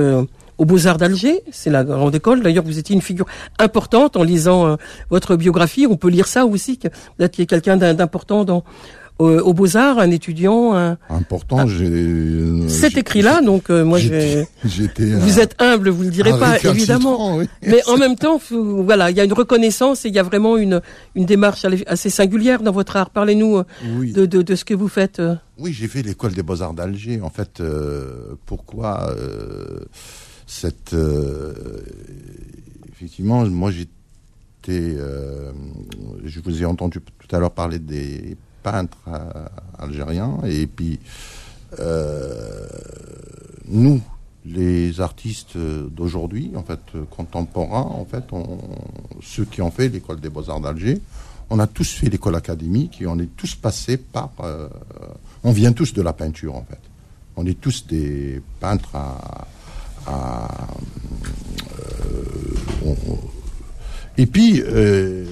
Aux 0.58 0.66
Beaux-Arts 0.66 0.98
d'Alger, 0.98 1.42
c'est 1.52 1.70
la 1.70 1.84
grande 1.84 2.14
école. 2.16 2.42
D'ailleurs, 2.42 2.64
vous 2.64 2.78
étiez 2.80 2.96
une 2.96 3.02
figure 3.02 3.26
importante 3.60 4.18
en 4.18 4.24
lisant 4.24 4.68
euh, 4.68 4.76
votre 5.10 5.36
biographie. 5.36 5.88
On 5.90 5.98
peut 5.98 6.10
lire 6.10 6.28
ça 6.28 6.46
aussi, 6.46 6.78
que 6.78 6.88
vous 7.18 7.26
étiez 7.26 7.46
quelqu'un 7.46 7.78
d'im- 7.78 7.94
d'important 7.94 8.44
dans 8.46 8.64
euh, 9.22 9.40
aux 9.42 9.54
Beaux-Arts, 9.54 10.00
un 10.00 10.10
étudiant. 10.10 10.74
un- 10.76 10.98
Important, 11.10 11.68
j'ai. 11.68 11.86
euh, 11.88 12.68
C'est 12.68 12.90
j'ai- 12.92 13.00
écrit 13.00 13.22
là, 13.22 13.42
donc 13.42 13.70
euh, 13.70 13.86
moi, 13.86 14.00
J'étais. 14.64 15.06
vous 15.06 15.40
êtes 15.40 15.56
humble, 15.62 15.90
vous 15.90 16.02
le 16.02 16.10
direz 16.10 16.32
pas, 16.32 16.58
évidemment. 16.64 17.38
oui. 17.38 17.46
Mais 17.62 17.82
en 17.88 17.98
même 17.98 18.16
temps, 18.16 18.42
voilà, 18.50 19.12
il 19.12 19.18
y 19.18 19.20
a 19.20 19.24
une 19.24 19.34
reconnaissance 19.34 20.04
et 20.06 20.10
il 20.10 20.16
y 20.16 20.20
a 20.20 20.24
vraiment 20.24 20.58
une 20.58 20.82
une 21.14 21.26
démarche 21.26 21.64
assez 21.86 22.10
singulière 22.10 22.64
dans 22.64 22.72
votre 22.72 22.96
art. 22.98 23.12
Parlez-nous 23.12 23.62
Oui. 23.98 24.14
de, 24.14 24.26
de, 24.26 24.42
de 24.42 24.56
ce 24.56 24.66
que 24.66 24.74
vous 24.74 24.88
faites. 24.88 25.22
Oui, 25.60 25.74
j'ai 25.74 25.88
fait 25.88 26.02
l'école 26.02 26.34
des 26.34 26.42
beaux-arts 26.42 26.74
d'Alger. 26.74 27.22
En 27.22 27.30
fait, 27.30 27.62
pourquoi 28.48 29.14
euh, 30.94 31.54
effectivement, 32.92 33.46
moi 33.46 33.72
j'étais... 33.72 33.90
euh, 34.70 35.52
je 36.24 36.40
vous 36.40 36.62
ai 36.62 36.66
entendu 36.66 37.00
tout 37.02 37.36
à 37.36 37.40
l'heure 37.40 37.52
parler 37.52 37.80
des 37.80 38.38
peintres 38.62 38.98
euh, 39.08 39.46
algériens. 39.78 40.40
Et 40.46 40.68
puis, 40.68 41.00
nous, 43.68 44.02
les 44.46 45.02
artistes 45.02 45.58
d'aujourd'hui, 45.58 46.52
en 46.56 46.64
fait, 46.64 46.80
contemporains, 47.10 47.82
en 47.82 48.06
fait, 48.06 48.26
ceux 49.22 49.46
qui 49.46 49.62
ont 49.62 49.72
fait 49.72 49.90
l'école 49.90 50.20
des 50.20 50.30
beaux-arts 50.30 50.62
d'Alger, 50.62 51.02
on 51.50 51.60
a 51.60 51.68
tous 51.68 51.90
fait 51.92 52.10
l'école 52.10 52.36
académique 52.36 53.02
et 53.02 53.08
on 53.08 53.18
est 53.18 53.36
tous 53.36 53.56
passés 53.56 53.98
par... 53.98 54.32
on 55.44 55.52
vient 55.52 55.74
tous 55.74 55.94
de 55.94 56.02
la 56.02 56.14
peinture, 56.14 56.56
en 56.56 56.64
fait. 56.64 56.80
On 57.36 57.46
est 57.48 57.60
tous 57.60 57.88
des 57.88 58.42
peintres 58.60 58.96
à... 58.96 59.48
à, 60.08 60.68
euh, 61.80 62.86
on- 62.86 62.96
et 64.18 64.26
puis, 64.28 64.62
euh, 64.66 65.26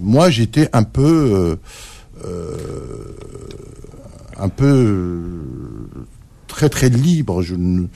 moi, 0.00 0.30
j'étais 0.30 0.68
un 0.72 0.82
peu... 0.82 1.56
euh, 2.24 2.64
un 4.36 4.48
peu 4.48 5.40
très 6.48 6.68
très 6.68 6.88
libre. 6.88 7.42
Je 7.42 7.54
ne, 7.54 7.86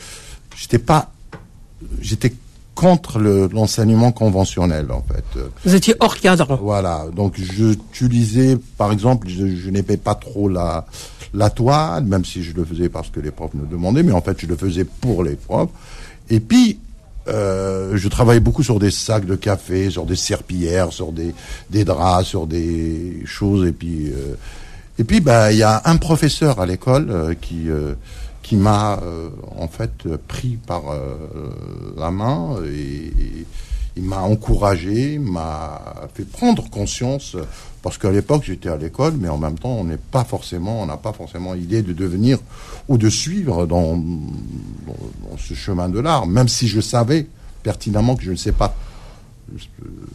j'étais 0.56 0.78
pas, 0.78 1.10
j'étais 2.00 2.32
contre 2.74 3.18
le- 3.18 3.48
l'enseignement 3.52 4.12
conventionnel 4.12 4.92
en 4.92 5.02
fait. 5.02 5.24
Vous 5.64 5.74
étiez 5.74 5.94
hors 5.98 6.16
cadre. 6.18 6.56
Voilà, 6.62 7.06
donc 7.14 7.34
j'utilisais, 7.40 8.56
par 8.76 8.92
exemple, 8.92 9.28
je, 9.28 9.46
je 9.56 9.70
n'aimais 9.70 9.96
pas 9.96 10.14
trop 10.14 10.48
la, 10.48 10.86
la 11.34 11.50
toile, 11.50 12.04
même 12.04 12.24
si 12.24 12.42
je 12.42 12.54
le 12.54 12.64
faisais 12.64 12.88
parce 12.88 13.10
que 13.10 13.20
les 13.20 13.30
profs 13.30 13.54
nous 13.54 13.66
demandaient, 13.66 14.02
mais 14.02 14.12
en 14.12 14.22
fait 14.22 14.40
je 14.40 14.46
le 14.46 14.56
faisais 14.56 14.84
pour 14.84 15.22
les 15.22 15.36
profs. 15.36 15.70
Et 16.30 16.40
puis, 16.40 16.78
euh, 17.28 17.96
je 17.96 18.08
travaillais 18.08 18.40
beaucoup 18.40 18.62
sur 18.62 18.78
des 18.78 18.90
sacs 18.90 19.26
de 19.26 19.36
café, 19.36 19.90
sur 19.90 20.06
des 20.06 20.16
serpillères, 20.16 20.92
sur 20.92 21.12
des, 21.12 21.34
draps, 21.84 22.26
sur 22.26 22.46
des 22.46 23.22
choses. 23.24 23.66
Et 23.66 23.72
puis, 23.72 24.08
euh, 24.08 24.34
et 24.98 25.04
puis, 25.04 25.20
bah, 25.20 25.52
il 25.52 25.58
y 25.58 25.62
a 25.62 25.82
un 25.84 25.96
professeur 25.96 26.60
à 26.60 26.66
l'école 26.66 27.10
euh, 27.10 27.34
qui 27.40 27.68
qui 28.42 28.56
m'a 28.56 28.98
en 29.58 29.68
fait 29.68 30.08
pris 30.26 30.56
par 30.66 30.84
la 31.98 32.10
main 32.10 32.56
et, 32.64 33.08
et 33.08 33.46
il 33.94 34.04
m'a 34.04 34.20
encouragé, 34.20 35.18
m'a 35.18 35.82
fait 36.14 36.24
prendre 36.24 36.70
conscience 36.70 37.36
parce 37.88 37.96
qu'à 37.96 38.10
l'époque 38.10 38.42
j'étais 38.44 38.68
à 38.68 38.76
l'école, 38.76 39.14
mais 39.18 39.30
en 39.30 39.38
même 39.38 39.58
temps 39.58 39.70
on 39.70 39.84
n'est 39.84 39.96
pas 39.96 40.22
forcément, 40.22 40.82
on 40.82 40.86
n'a 40.86 40.98
pas 40.98 41.14
forcément 41.14 41.54
idée 41.54 41.80
de 41.80 41.94
devenir 41.94 42.38
ou 42.86 42.98
de 42.98 43.08
suivre 43.08 43.64
dans, 43.66 43.96
dans, 43.96 44.92
dans 45.30 45.38
ce 45.38 45.54
chemin 45.54 45.88
de 45.88 45.98
l'art, 45.98 46.26
même 46.26 46.48
si 46.48 46.68
je 46.68 46.82
savais 46.82 47.26
pertinemment 47.62 48.14
que 48.14 48.24
je 48.24 48.32
ne 48.32 48.36
sais 48.36 48.52
pas 48.52 48.76
euh, 49.54 49.58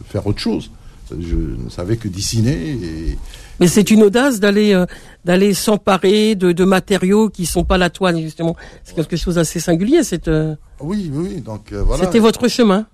faire 0.06 0.24
autre 0.28 0.38
chose. 0.38 0.70
Je 1.10 1.34
ne 1.34 1.68
savais 1.68 1.96
que 1.96 2.06
dessiner 2.06 2.52
et, 2.52 3.18
Mais 3.58 3.66
c'est 3.66 3.90
une 3.90 4.04
audace 4.04 4.38
d'aller 4.38 4.72
euh, 4.72 4.86
d'aller 5.24 5.52
s'emparer 5.52 6.36
de, 6.36 6.52
de 6.52 6.64
matériaux 6.64 7.28
qui 7.28 7.44
sont 7.44 7.64
pas 7.64 7.76
la 7.76 7.90
toile 7.90 8.20
justement. 8.20 8.54
C'est 8.84 8.94
quelque 8.94 9.16
chose 9.16 9.34
d'assez 9.34 9.58
singulier. 9.58 10.04
C'est 10.04 10.28
euh, 10.28 10.54
oui, 10.78 11.10
oui, 11.12 11.28
oui, 11.34 11.40
donc 11.40 11.72
euh, 11.72 11.82
voilà. 11.82 12.04
c'était 12.04 12.20
votre 12.20 12.46
chemin. 12.46 12.86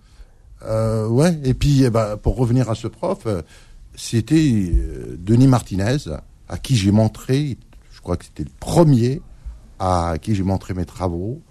Ouais, 0.66 1.38
et 1.44 1.52
puis 1.52 1.84
eh 1.84 1.90
ben, 1.90 2.16
pour 2.16 2.36
revenir 2.36 2.70
à 2.70 2.74
ce 2.74 2.86
prof, 2.86 3.26
c'était 4.00 4.72
euh, 4.72 5.16
Denis 5.18 5.46
Martinez, 5.46 5.98
à 6.48 6.56
qui 6.56 6.74
j'ai 6.74 6.90
montré, 6.90 7.58
je 7.92 8.00
crois 8.00 8.16
que 8.16 8.24
c'était 8.24 8.44
le 8.44 8.50
premier 8.58 9.20
à 9.78 10.14
qui 10.20 10.34
j'ai 10.34 10.42
montré 10.42 10.72
mes 10.72 10.86
travaux, 10.86 11.42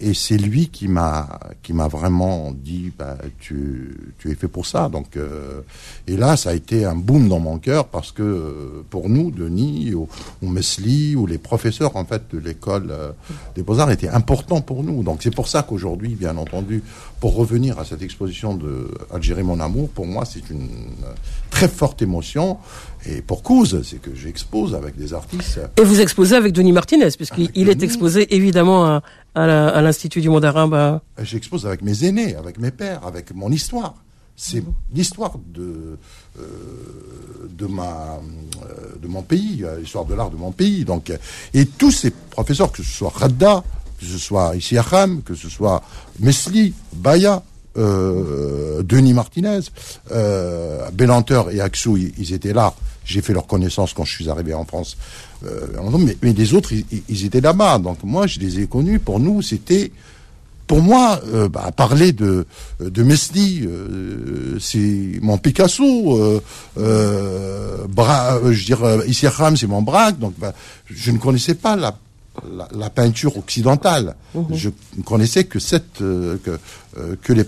et 0.00 0.14
c'est 0.14 0.38
lui 0.38 0.68
qui 0.68 0.88
m'a 0.88 1.40
qui 1.62 1.72
m'a 1.72 1.88
vraiment 1.88 2.52
dit 2.52 2.90
bah, 2.98 3.16
tu, 3.38 4.14
tu 4.18 4.30
es 4.30 4.34
fait 4.34 4.48
pour 4.48 4.66
ça. 4.66 4.88
Donc 4.88 5.16
euh, 5.16 5.60
et 6.06 6.16
là 6.16 6.36
ça 6.36 6.50
a 6.50 6.54
été 6.54 6.84
un 6.84 6.94
boom 6.94 7.28
dans 7.28 7.38
mon 7.38 7.58
cœur 7.58 7.86
parce 7.86 8.10
que 8.10 8.22
euh, 8.22 8.84
pour 8.88 9.08
nous 9.08 9.30
Denis 9.30 9.94
ou, 9.94 10.08
ou 10.42 10.48
Mesli 10.48 11.16
ou 11.16 11.26
les 11.26 11.38
professeurs 11.38 11.96
en 11.96 12.04
fait 12.04 12.22
de 12.32 12.38
l'école 12.38 12.88
euh, 12.90 13.12
des 13.54 13.62
beaux 13.62 13.78
arts 13.78 13.90
étaient 13.90 14.08
importants 14.08 14.62
pour 14.62 14.82
nous. 14.82 15.02
Donc 15.02 15.20
c'est 15.22 15.34
pour 15.34 15.48
ça 15.48 15.62
qu'aujourd'hui 15.62 16.14
bien 16.14 16.36
entendu 16.36 16.82
pour 17.20 17.34
revenir 17.34 17.78
à 17.78 17.84
cette 17.84 18.02
exposition 18.02 18.54
de 18.54 18.90
Algérie 19.12 19.42
mon 19.42 19.60
amour 19.60 19.90
pour 19.90 20.06
moi 20.06 20.24
c'est 20.24 20.48
une 20.50 20.68
euh, 21.04 21.12
très 21.50 21.68
forte 21.68 22.00
émotion 22.00 22.58
et 23.06 23.22
pour 23.22 23.42
cause 23.42 23.82
c'est 23.84 24.00
que 24.00 24.14
j'expose 24.14 24.74
avec 24.74 24.96
des 24.96 25.14
artistes 25.14 25.60
Et 25.78 25.82
vous 25.82 26.00
exposez 26.00 26.36
avec 26.36 26.52
Denis 26.52 26.72
Martinez, 26.72 27.08
puisqu'il 27.16 27.68
est 27.68 27.82
exposé 27.82 28.34
évidemment 28.34 29.00
à, 29.34 29.80
l'Institut 29.80 30.20
du 30.20 30.28
monde 30.28 30.44
arabe. 30.44 30.74
à- 30.74 31.02
J'expose 31.22 31.66
avec 31.66 31.82
mes 31.82 32.04
aînés, 32.04 32.34
avec 32.36 32.58
mes 32.58 32.70
pères, 32.70 33.06
avec 33.06 33.34
mon 33.34 33.50
histoire. 33.50 33.94
C'est 34.36 34.64
l'histoire 34.94 35.34
de 35.52 35.98
euh, 36.38 36.42
de 37.50 37.66
ma 37.66 38.20
euh, 38.62 38.96
de 39.02 39.06
mon 39.06 39.22
pays, 39.22 39.64
l'histoire 39.78 40.06
de 40.06 40.14
l'art 40.14 40.30
de 40.30 40.36
mon 40.36 40.50
pays. 40.52 40.84
Donc 40.84 41.12
et 41.52 41.66
tous 41.66 41.90
ces 41.90 42.10
professeurs, 42.10 42.72
que 42.72 42.82
ce 42.82 42.90
soit 42.90 43.12
Radda, 43.14 43.62
que 43.98 44.06
ce 44.06 44.18
soit 44.18 44.56
Issi 44.56 44.76
que 45.24 45.34
ce 45.34 45.48
soit 45.50 45.82
Mesli, 46.20 46.72
Baya, 46.94 47.42
euh, 47.76 48.82
Denis 48.82 49.14
Martinez, 49.14 49.60
euh, 50.12 50.88
et 51.52 51.60
Axou, 51.60 51.96
ils, 51.96 52.32
étaient 52.32 52.52
là. 52.52 52.74
J'ai 53.04 53.22
fait 53.22 53.32
leur 53.32 53.46
connaissance 53.46 53.94
quand 53.94 54.04
je 54.04 54.12
suis 54.12 54.28
arrivé 54.28 54.54
en 54.54 54.64
France. 54.64 54.96
Euh, 55.44 55.66
mais, 55.98 56.16
mais 56.22 56.32
les 56.32 56.54
autres, 56.54 56.72
ils, 56.72 57.24
étaient 57.24 57.40
là-bas. 57.40 57.78
Donc 57.78 58.02
moi, 58.04 58.26
je 58.26 58.38
les 58.40 58.60
ai 58.60 58.66
connus. 58.66 58.98
Pour 58.98 59.20
nous, 59.20 59.42
c'était 59.42 59.92
pour 60.66 60.82
moi, 60.82 61.20
euh, 61.34 61.48
bah, 61.48 61.72
parler 61.76 62.12
de 62.12 62.46
de 62.78 63.02
Mesli, 63.02 63.68
c'est 64.60 65.18
mon 65.20 65.38
Picasso. 65.38 66.40
Bra, 66.76 68.38
je 68.44 68.48
veux 68.48 68.54
dire, 68.54 69.02
c'est 69.56 69.66
mon 69.66 69.82
Braque. 69.82 70.18
Donc, 70.18 70.34
bah, 70.38 70.52
je 70.88 71.10
ne 71.10 71.18
connaissais 71.18 71.54
pas 71.54 71.74
la 71.76 71.96
la, 72.56 72.68
la 72.76 72.90
peinture 72.90 73.36
occidentale. 73.36 74.14
Je 74.52 74.70
ne 74.96 75.02
connaissais 75.02 75.44
que 75.44 75.58
cette 75.58 76.00
euh, 76.00 76.36
que 76.44 76.58
euh, 76.98 77.16
que 77.22 77.32
les 77.32 77.44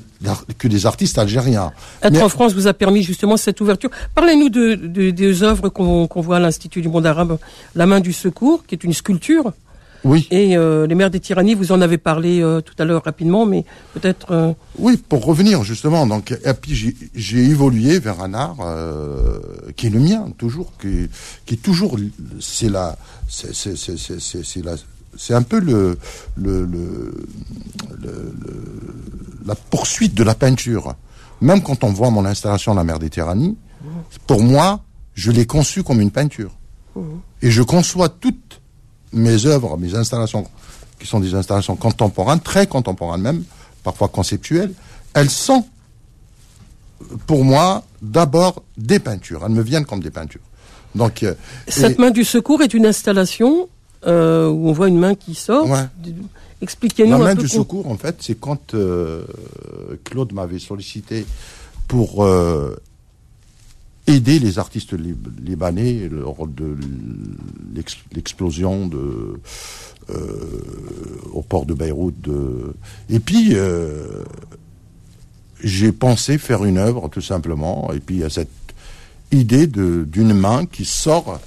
que 0.59 0.69
les 0.69 0.87
artistes 0.87 1.19
algériens. 1.19 1.73
Être 2.03 2.13
Mais- 2.13 2.23
en 2.23 2.29
France 2.29 2.53
vous 2.55 2.67
a 2.67 2.75
permis 2.75 3.03
justement 3.03 3.37
cette 3.37 3.61
ouverture. 3.61 3.91
Parlez-nous 4.15 4.49
de, 4.49 4.75
de- 4.75 5.11
des 5.11 5.43
œuvres 5.43 5.69
qu'on 5.69 6.07
qu'on 6.09 6.21
voit 6.21 6.37
à 6.37 6.41
l'Institut 6.41 6.83
du 6.83 6.89
monde 6.89 7.07
arabe, 7.07 7.39
La 7.75 7.87
main 7.87 8.01
du 8.01 8.13
secours, 8.13 8.65
qui 8.67 8.75
est 8.75 8.85
une 8.85 8.93
sculpture, 8.93 9.53
Oui, 10.05 10.27
et 10.33 10.57
euh, 10.57 10.87
Les 10.89 10.95
mers 10.97 11.11
des 11.11 11.21
tyrannies. 11.21 11.55
Vous 11.55 11.71
en 11.73 11.81
avez 11.81 11.97
parlé 11.99 12.41
euh, 12.43 12.61
tout 12.61 12.75
à 12.79 12.85
l'heure 12.85 13.05
rapidement, 13.05 13.47
mais 13.47 13.65
peut-être. 13.95 14.33
euh, 14.33 14.53
Oui, 14.79 14.97
pour 14.97 15.25
revenir 15.25 15.63
justement, 15.63 16.07
donc 16.07 16.33
et 16.33 16.55
puis 16.55 16.75
j'ai- 17.15 17.45
évolué 17.45 17.99
vers 18.01 18.21
un 18.21 18.35
art 18.35 18.57
euh, 18.63 19.39
qui 19.77 19.87
est 19.87 19.91
le 19.91 20.01
mien, 20.01 20.27
toujours, 20.37 20.73
qui, 20.81 21.09
qui 21.47 21.55
est 21.55 21.63
toujours, 21.63 21.97
c'est 22.41 22.69
la, 22.69 22.97
c'est 23.29 24.65
la, 24.65 24.73
c'est 25.17 25.35
un 25.35 25.43
peu 25.43 25.61
le 25.61 25.97
le, 26.37 26.65
le, 26.65 27.13
le- 28.01 28.33
la 29.47 29.55
poursuite 29.55 30.15
de 30.15 30.23
la 30.25 30.35
peinture. 30.35 30.95
Même 31.41 31.63
quand 31.63 31.85
on 31.85 31.93
voit 31.93 32.11
mon 32.11 32.25
installation 32.25 32.75
La 32.75 32.85
mer 32.85 32.99
des 32.99 33.11
Tyrannies, 33.11 33.57
pour 34.27 34.43
moi, 34.43 34.81
je 35.15 35.31
l'ai 35.33 35.47
conçue 35.47 35.83
comme 35.83 36.01
une 36.01 36.11
peinture, 36.13 36.53
et 37.43 37.51
je 37.51 37.63
conçois 37.63 38.09
toutes 38.09 38.52
mes 39.13 39.47
œuvres, 39.47 39.77
mes 39.77 39.95
installations, 39.95 40.47
qui 40.99 41.07
sont 41.07 41.21
des 41.21 41.35
installations 41.35 41.77
contemporaines, 41.77 42.41
très 42.41 42.67
contemporaines 42.67 43.21
même, 43.23 43.45
parfois 43.83 44.09
conceptuelles, 44.09 44.73
elles 45.15 45.31
sont 45.31 45.65
pour 47.27 47.45
moi, 47.45 47.85
d'abord 48.01 48.63
des 48.77 48.99
peintures. 49.01 49.43
Elles 49.45 49.53
me 49.53 49.63
viennent 49.63 49.85
comme 49.85 50.01
des 50.03 50.11
peintures. 50.11 50.41
Donc, 50.95 51.23
euh, 51.23 51.35
Cette 51.69 51.99
et 51.99 52.01
main 52.01 52.11
du 52.11 52.25
secours 52.25 52.63
est 52.63 52.75
une 52.75 52.87
installation 52.87 53.69
euh, 54.07 54.49
où 54.49 54.69
on 54.69 54.73
voit 54.73 54.89
une 54.89 54.99
main 54.99 55.15
qui 55.15 55.35
sort. 55.35 55.69
Ouais. 55.69 55.85
Expliquez-nous 56.61 57.11
la 57.11 57.17
un 57.17 57.19
main 57.19 57.37
peu. 57.37 57.43
du 57.43 57.49
con- 57.49 57.55
secours, 57.57 57.89
en 57.89 57.97
fait, 57.97 58.17
c'est 58.21 58.39
quand 58.39 58.75
euh, 58.75 59.25
Claude 60.05 60.33
m'avait 60.33 60.59
sollicité 60.61 61.27
pour 61.89 62.25
aider 64.07 64.39
les 64.39 64.59
artistes 64.59 64.95
lib- 64.95 65.29
libanais 65.41 66.09
lors 66.11 66.47
de 66.47 66.77
l'ex- 67.75 67.99
l'explosion 68.13 68.91
euh, 68.95 69.41
au 71.33 71.43
port 71.43 71.67
de 71.67 71.75
Beyrouth. 71.75 72.21
De... 72.21 72.75
Et 73.09 73.21
puis 73.21 73.51
euh, 73.53 74.25
j'ai 75.63 75.93
pensé 75.93 76.39
faire 76.39 76.65
une 76.65 76.79
œuvre 76.79 77.09
tout 77.09 77.21
simplement. 77.21 77.93
Et 77.93 78.01
puis 78.01 78.17
il 78.17 78.21
y 78.21 78.25
a 78.25 78.31
cette 78.31 78.49
idée 79.31 79.67
d'une 79.67 80.35
main 80.35 80.67
qui 80.67 80.85
sort 80.85 81.41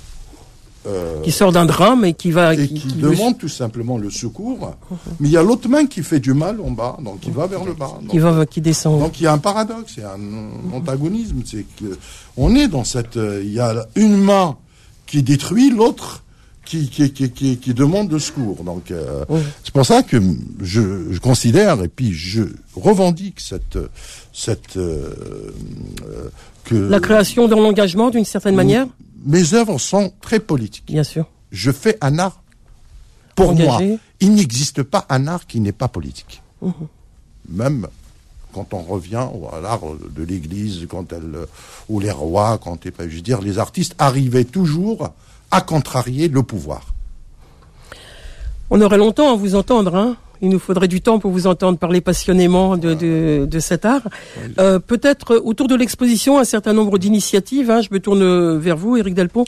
euh, 0.88 1.22
Qui 1.22 1.32
sort 1.32 1.52
d'un 1.52 1.66
drame 1.66 2.06
et 2.06 2.14
qui 2.14 2.32
va. 2.32 2.54
et 2.54 2.68
qui, 2.68 2.76
qui- 2.76 2.96
demande 2.98 3.38
tout 3.38 3.48
simplement 3.50 3.98
le 3.98 4.10
secours. 4.10 4.76
Mais 5.20 5.30
il 5.30 5.32
y 5.32 5.38
a 5.38 5.44
l'autre 5.44 5.68
main 5.70 5.86
qui 5.86 6.04
fait 6.04 6.20
du 6.20 6.34
mal 6.34 6.60
en 6.62 6.72
bas, 6.72 6.98
donc 7.04 7.20
qui 7.22 7.32
va 7.32 7.48
vers 7.48 7.64
le 7.64 7.74
bas. 7.74 7.92
qui 8.10 8.18
Donc, 8.18 8.34
va, 8.36 8.46
qui 8.46 8.62
descend. 8.62 9.00
donc 9.00 9.20
il 9.20 9.24
y 9.24 9.28
a 9.28 9.34
un 9.34 9.38
paradoxe, 9.40 9.94
il 9.98 10.02
y 10.02 10.06
a 10.06 10.14
un 10.14 10.74
antagonisme. 10.76 11.38
C'est 11.46 11.66
que 11.80 11.98
on 12.38 12.56
est 12.56 12.68
dans 12.68 12.84
cette, 12.84 13.18
euh, 13.18 13.42
il 13.44 13.52
y 13.54 13.60
a 13.60 13.88
une 13.96 14.18
main 14.18 14.58
qui 15.06 15.24
détruit, 15.24 15.70
l'autre 15.72 16.22
qui 16.66 16.90
qui, 16.90 17.12
qui, 17.14 17.30
qui, 17.30 17.58
qui 17.58 17.74
demande 17.76 18.08
de 18.10 18.18
secours. 18.20 18.64
Donc 18.64 18.90
euh, 18.92 19.24
Oui. 19.30 19.40
c'est 19.64 19.72
pour 19.74 19.86
ça 19.86 20.02
que 20.04 20.18
je, 20.62 21.12
je 21.12 21.20
considère 21.20 21.82
et 21.84 21.88
puis 21.88 22.12
je 22.12 22.42
revendique 22.76 23.40
cette 23.40 23.78
cette 24.34 24.76
euh, 24.78 25.14
que 26.66 26.76
La 26.76 27.00
création 27.00 27.48
dans 27.48 27.60
l'engagement, 27.60 28.10
d'une 28.10 28.26
certaine 28.26 28.56
manière, 28.56 28.88
mes 29.26 29.54
œuvres 29.54 29.78
sont 29.80 30.12
très 30.22 30.40
politiques 30.40 30.86
bien 30.88 31.04
sûr. 31.04 31.26
je 31.52 31.72
fais 31.72 31.98
un 32.02 32.20
art 32.20 32.42
pour 33.36 33.52
Engagé. 33.52 33.88
moi. 33.88 33.98
Il 34.20 34.34
n'existe 34.36 34.84
pas 34.84 35.06
un 35.10 35.28
art 35.28 35.46
qui 35.48 35.60
n'est 35.60 35.72
pas 35.72 35.88
politique. 35.88 36.42
Mhm. 36.62 36.74
Même 37.50 37.88
quand 38.54 38.74
on 38.74 38.82
revient 38.82 39.28
à 39.52 39.60
l'art 39.60 39.82
de 40.16 40.24
l'Église, 40.24 40.88
quand 40.90 41.12
elle, 41.12 41.46
ou 41.90 42.00
les 42.00 42.12
rois, 42.12 42.58
quand 42.64 42.78
je 42.86 43.04
veux 43.04 43.22
dire, 43.22 43.42
les 43.42 43.60
artistes 43.60 43.94
arrivaient 43.98 44.46
toujours 44.46 45.10
à 45.52 45.62
contrarier 45.62 46.30
le 46.30 46.42
pouvoir. 46.42 46.94
On 48.70 48.80
aurait 48.82 48.98
longtemps 48.98 49.34
à 49.34 49.36
vous 49.36 49.56
entendre. 49.56 49.96
Hein 49.96 50.16
Il 50.42 50.50
nous 50.50 50.60
faudrait 50.60 50.88
du 50.88 51.02
temps 51.02 51.20
pour 51.20 51.32
vous 51.32 51.48
entendre 51.48 51.78
parler 51.78 52.02
passionnément 52.02 52.78
de, 52.78 52.94
de, 52.94 53.46
de 53.50 53.60
cet 53.60 53.86
art. 53.86 54.02
Euh, 54.60 54.80
Peut-être 54.80 55.36
euh, 55.36 55.42
autour 55.44 55.68
de 55.68 55.76
l'exposition, 55.76 56.38
un 56.40 56.44
certain 56.44 56.74
nombre 56.74 56.98
d'initiatives. 56.98 57.70
Hein, 57.72 57.82
je 57.82 57.90
me 57.92 58.00
tourne 58.00 58.58
vers 58.58 58.78
vous, 58.78 58.98
Éric 58.98 59.14
Delpont. 59.14 59.46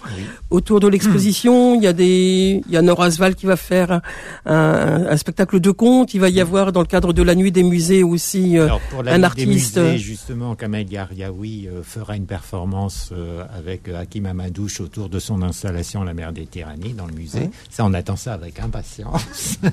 Autour 0.49 0.79
de 0.79 0.87
l'exposition, 0.87 1.75
il 1.75 1.83
y 1.83 1.87
a 1.87 1.93
des, 1.93 2.61
il 2.67 2.71
y 2.73 2.77
a 2.77 2.81
Nora 2.81 3.05
Asval 3.05 3.35
qui 3.35 3.45
va 3.45 3.55
faire 3.57 3.91
un, 3.91 4.01
un- 4.45 5.07
un 5.07 5.17
spectacle 5.17 5.59
de 5.59 5.71
contes. 5.71 6.13
Il 6.13 6.19
va 6.21 6.29
y 6.29 6.39
avoir 6.41 6.71
dans 6.71 6.81
le 6.81 6.87
cadre 6.87 7.13
de 7.13 7.21
la 7.23 7.35
nuit 7.35 7.51
des 7.51 7.63
musées 7.63 8.03
aussi 8.03 8.57
euh, 8.57 8.65
Alors 8.65 8.79
pour 8.89 9.03
la 9.03 9.11
un 9.13 9.15
Ligue 9.17 9.25
artiste. 9.25 9.75
des 9.75 9.81
musées, 9.81 9.97
justement, 9.97 10.55
Kamel 10.55 10.91
Yaryaoui 10.91 11.67
euh, 11.67 11.83
fera 11.83 12.15
une 12.15 12.25
performance 12.25 13.11
avec 13.57 13.87
Hakim 13.89 14.25
Amadouche 14.25 14.81
autour 14.81 15.09
de 15.09 15.19
son 15.19 15.41
installation 15.41 16.03
La 16.03 16.13
mer 16.13 16.31
des 16.33 16.45
tyrannies 16.45 16.93
dans 16.93 17.05
le 17.05 17.13
musée. 17.13 17.49
Ça, 17.69 17.85
on 17.85 17.93
attend 17.93 18.15
ça 18.15 18.33
avec 18.33 18.59
impatience. 18.59 19.57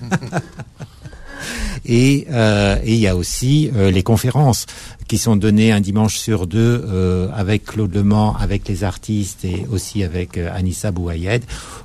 Et 1.87 2.27
euh, 2.31 2.77
et 2.83 2.95
il 2.95 3.01
y 3.01 3.09
a 3.09 3.17
aussi 3.17 3.71
euh, 3.77 3.91
les 3.91 4.03
conférences 4.03 4.67
qui 5.09 5.19
sont 5.19 5.37
données 5.37 5.71
un 5.73 5.81
dimanche 5.81 6.17
sur 6.17 6.47
deux 6.47 6.85
euh, 6.89 7.29
avec 7.35 7.65
Claude 7.67 7.95
Lemans, 7.95 8.37
avec 8.39 8.67
les 8.69 8.85
artistes 8.85 9.45
et 9.45 9.67
aussi 9.71 10.03
avec 10.03 10.39
euh, 10.39 10.49
Anissa 10.55 10.91
Bouayed, 10.91 11.43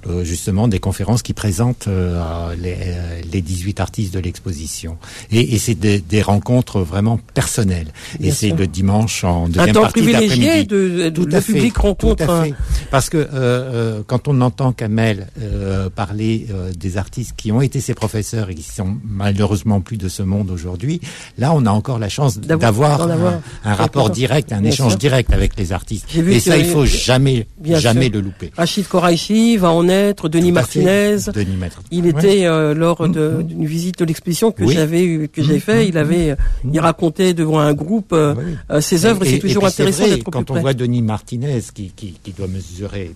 euh, 0.08 0.24
justement 0.24 0.68
des 0.68 0.80
conférences 0.80 1.22
qui 1.22 1.34
présentent 1.34 1.88
euh, 1.88 2.56
les, 2.62 2.76
euh, 2.80 3.22
les 3.32 3.42
18 3.42 3.80
artistes 3.80 4.14
de 4.14 4.20
l'exposition. 4.20 4.98
Et, 5.32 5.54
et 5.56 5.58
c'est 5.58 5.76
des, 5.76 6.00
des 6.00 6.22
rencontres 6.22 6.80
vraiment 6.82 7.20
personnelles. 7.34 7.88
Et 8.22 8.32
c'est 8.32 8.52
le 8.52 8.68
dimanche 8.68 9.24
en 9.24 9.46
un 9.46 9.50
deuxième 9.50 9.74
temps 9.76 9.82
partie 9.82 10.02
privilégié 10.02 10.64
de, 10.64 11.10
de 11.10 11.24
le 11.26 11.42
fait, 11.42 11.54
public 11.54 11.78
rencontre. 11.78 12.26
Tout 12.26 12.32
à 12.32 12.36
un- 12.40 12.44
fait. 12.46 12.54
Parce 12.92 13.10
que 13.10 13.18
euh, 13.18 13.28
euh, 13.34 14.02
quand 14.08 14.28
on 14.28 14.40
entend 14.42 14.72
Kamel 14.72 15.28
euh, 15.42 15.90
parler 15.90 16.48
euh, 16.52 16.72
des 16.74 16.98
artistes 16.98 17.34
qui 17.36 17.52
ont 17.52 17.62
été 17.62 17.82
ses 17.82 17.94
professeurs 17.94 18.50
et 18.50 18.56
qui 18.56 18.64
sont 18.64 18.98
malheureusement 19.04 19.82
plus 19.82 19.98
de 19.98 20.08
ce 20.10 20.24
monde 20.24 20.50
aujourd'hui, 20.52 21.02
là 21.38 21.52
on 21.54 21.66
a 21.66 21.72
encore 21.72 22.00
la 22.00 22.10
chance 22.10 22.38
D'avoir- 22.40 23.09
avoir. 23.10 23.34
un, 23.34 23.42
un 23.72 23.74
rapport 23.74 24.10
direct, 24.10 24.52
un 24.54 24.62
Bien 24.62 24.72
échange 24.72 24.92
sûr. 24.94 25.00
direct 25.00 25.32
avec 25.34 25.58
les 25.58 25.72
artistes. 25.74 26.06
Et 26.16 26.40
ça, 26.40 26.58
il 26.58 26.66
faut 26.66 26.86
jamais, 26.86 27.48
Bien 27.60 27.80
jamais 27.80 28.06
sûr. 28.06 28.14
le 28.16 28.22
louper. 28.22 28.52
Rachid 28.56 28.88
Koraïchi 28.88 29.58
va 29.58 29.72
en 29.72 29.88
être, 29.90 30.30
Denis 30.30 30.52
Tout 30.52 30.58
à 30.60 30.64
fait. 30.64 30.82
Martinez. 30.82 31.32
Denis 31.34 31.56
Maître. 31.58 31.82
Il 31.92 32.04
Ouais. 32.04 32.10
était 32.12 32.46
euh, 32.46 32.74
lors 32.74 33.08
de- 33.08 33.42
d'une 33.42 33.66
visite 33.66 34.00
de 34.00 34.06
l'exposition 34.06 34.52
que 34.52 34.64
Oui. 34.64 34.74
j'avais 34.74 35.04
eu- 35.04 35.28
que 35.30 35.42
j'ai 35.44 35.60
fait. 35.60 35.88
Il 35.88 35.98
avait, 35.98 36.32
euh, 36.32 36.36
il 36.72 36.80
racontait 36.80 37.34
devant 37.34 37.60
un 37.60 37.74
groupe 37.74 38.14
euh, 38.14 38.36
Oui. 38.38 38.56
euh, 38.72 38.82
ses 38.82 39.06
œuvres. 39.06 39.26
et 39.26 39.30
C'est 39.32 39.40
toujours 39.40 39.66
intéressant 39.66 40.06
d'être 40.06 40.24
plus 40.24 40.32
Quand 40.32 40.50
on 40.50 40.54
près. 40.54 40.62
voit 40.62 40.74
Denis 40.74 41.02
Martinez 41.02 41.62
qui, 41.74 41.92
qui, 41.96 42.14
qui 42.24 42.32
doit 42.32 42.48
mesurer 42.48 43.12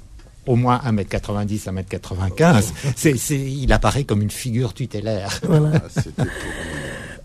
au 0.46 0.56
moins 0.58 0.82
1m90, 0.86 1.68
1m95, 1.70 2.74
c'est, 2.98 3.18
c'est, 3.18 3.40
il 3.40 3.72
apparaît 3.72 4.04
comme 4.04 4.22
une 4.22 4.30
figure 4.30 4.74
tutélaire. 4.74 5.40
Voilà. 5.48 5.72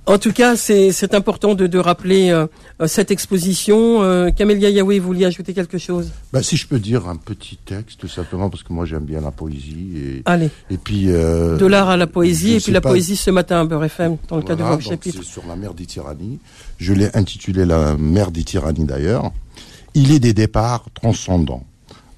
En 0.08 0.16
tout 0.18 0.32
cas, 0.32 0.56
c'est 0.56 1.12
important 1.14 1.54
de, 1.54 1.66
de 1.66 1.78
rappeler 1.78 2.30
euh, 2.30 2.46
euh, 2.80 2.86
cette 2.86 3.10
exposition. 3.10 4.02
Euh, 4.02 4.30
Camélia 4.30 4.70
Yahweh, 4.70 4.98
vous 5.00 5.06
vouliez 5.08 5.26
ajouter 5.26 5.52
quelque 5.52 5.76
chose? 5.76 6.10
Ben, 6.32 6.42
si 6.42 6.56
je 6.56 6.66
peux 6.66 6.78
dire 6.78 7.06
un 7.08 7.16
petit 7.16 7.58
texte, 7.58 8.06
simplement, 8.06 8.48
parce 8.48 8.62
que 8.62 8.72
moi 8.72 8.86
j'aime 8.86 9.04
bien 9.04 9.20
la 9.20 9.30
poésie. 9.30 9.88
Et, 9.96 10.22
Allez, 10.24 10.48
et 10.70 10.78
puis. 10.78 11.10
euh, 11.10 11.58
de 11.58 11.66
l'art 11.66 11.90
à 11.90 11.98
la 11.98 12.06
poésie, 12.06 12.54
et 12.54 12.60
puis 12.60 12.72
la 12.72 12.80
pas- 12.80 12.88
poésie 12.88 13.16
ce 13.16 13.30
matin 13.30 13.60
à 13.60 13.64
Beurre 13.66 13.84
FM, 13.84 14.16
dans 14.28 14.36
le 14.36 14.42
cadre 14.42 14.62
Voilà, 14.62 14.76
de 14.76 14.82
vos 14.82 14.88
donc 14.88 14.96
chapitres. 14.98 15.18
C'est 15.22 15.30
sur 15.30 15.46
la 15.46 15.56
mer 15.56 15.74
des 15.74 15.84
tyrannies. 15.84 16.38
Je 16.78 16.94
l'ai 16.94 17.14
intitulé 17.14 17.66
La 17.66 17.94
mer 17.98 18.30
des 18.30 18.44
tyrannies 18.44 18.86
d'ailleurs. 18.86 19.30
Il 19.92 20.10
est 20.10 20.20
des 20.20 20.32
départs 20.32 20.86
transcendants, 20.94 21.64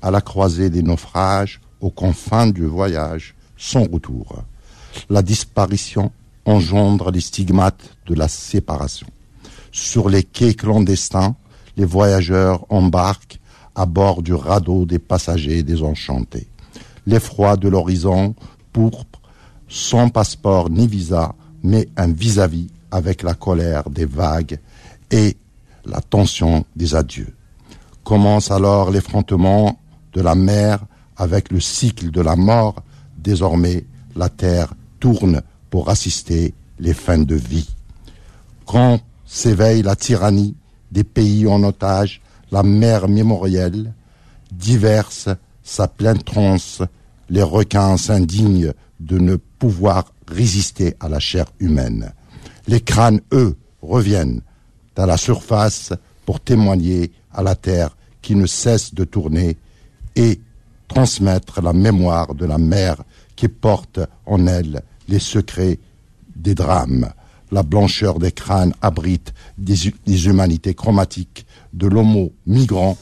à 0.01 0.13
la 0.13 0.21
croisée 0.21 0.71
des 0.71 0.83
naufrages, 0.83 1.61
aux 1.81 1.91
confins 1.91 2.47
du 2.47 2.67
voyage, 2.67 3.35
sans 3.57 3.83
retour. 3.83 4.45
La 5.09 5.23
disparition 5.23 6.13
engendre 6.51 7.11
les 7.11 7.21
stigmates 7.21 7.97
de 8.07 8.15
la 8.15 8.29
séparation. 8.29 9.07
Sur 9.73 10.09
les 10.09 10.25
quais 10.25 10.55
clandestins, 10.55 11.37
les 11.77 11.85
voyageurs 11.85 12.67
embarquent 12.69 13.39
à 13.75 13.87
bord 13.87 14.23
du 14.23 14.35
radeau 14.35 14.85
des 14.85 14.99
passagers 14.99 15.63
désenchantés. 15.63 16.49
L'effroi 17.07 17.57
de 17.57 17.69
l'horizon 17.69 18.35
pourpre, 18.73 19.21
sans 19.69 20.09
passeport 20.09 20.69
ni 20.71 20.87
visa, 20.87 21.35
mais 21.63 21.89
un 21.97 22.13
vis-à-vis 22.13 22.69
avec 22.91 23.23
la 23.23 23.35
colère 23.35 23.89
des 23.89 24.05
vagues 24.05 24.59
et 25.11 25.37
la 25.85 26.01
tension 26.01 26.65
des 26.75 26.95
adieux. 26.95 27.35
Commence 28.03 28.51
alors 28.51 28.91
l'effrontement 28.91 29.79
de 30.13 30.21
la 30.21 30.35
mer 30.35 30.81
avec 31.17 31.53
le 31.53 31.61
cycle 31.61 32.11
de 32.11 32.21
la 32.21 32.35
mort. 32.35 32.83
Désormais, 33.17 33.85
la 34.17 34.29
terre 34.29 34.75
tourne 34.99 35.43
pour 35.71 35.89
assister 35.89 36.55
les 36.79 36.95
fins 36.95 37.19
de 37.19 37.35
vie. 37.35 37.69
Quand 38.67 39.01
s'éveille 39.25 39.83
la 39.83 39.97
tyrannie 39.97 40.57
des 40.91 41.05
pays 41.05 41.47
en 41.47 41.63
otage, 41.63 42.21
la 42.51 42.63
mer 42.63 43.09
mémorielle 43.09 43.95
diverse 44.53 45.29
sa 45.63 45.87
pleine 45.87 46.23
transe, 46.23 46.83
les 47.29 47.43
requins 47.43 47.97
s'indignent 47.97 48.73
de 48.99 49.19
ne 49.19 49.37
pouvoir 49.37 50.13
résister 50.27 50.97
à 50.99 51.09
la 51.09 51.21
chair 51.21 51.47
humaine. 51.61 52.13
Les 52.67 52.81
crânes, 52.81 53.21
eux, 53.33 53.57
reviennent 53.81 54.41
à 54.97 55.07
la 55.07 55.17
surface 55.17 55.93
pour 56.27 56.41
témoigner 56.41 57.13
à 57.33 57.43
la 57.43 57.55
terre 57.55 57.97
qui 58.21 58.35
ne 58.35 58.47
cesse 58.47 58.93
de 58.95 59.05
tourner 59.05 59.57
et 60.17 60.41
transmettre 60.89 61.63
la 61.63 61.73
mémoire 61.73 62.35
de 62.35 62.45
la 62.45 62.59
mer 62.59 63.03
qui 63.37 63.49
porte 63.49 64.01
en 64.27 64.47
elle 64.47 64.83
les 65.11 65.19
secrets 65.19 65.79
des 66.37 66.55
drames. 66.55 67.11
La 67.53 67.63
blancheur 67.63 68.19
des 68.19 68.33
crânes 68.33 68.73
abrite 68.81 69.35
des, 69.59 69.89
hu- 69.89 69.95
des 70.07 70.27
humanités 70.27 70.75
chromatiques 70.75 71.45
de 71.73 71.87
l'homo 71.89 72.33
migrant 72.47 72.97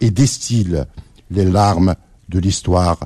et 0.00 0.10
distille 0.10 0.84
les 1.30 1.44
larmes 1.46 1.94
de 2.28 2.38
l'histoire. 2.38 2.98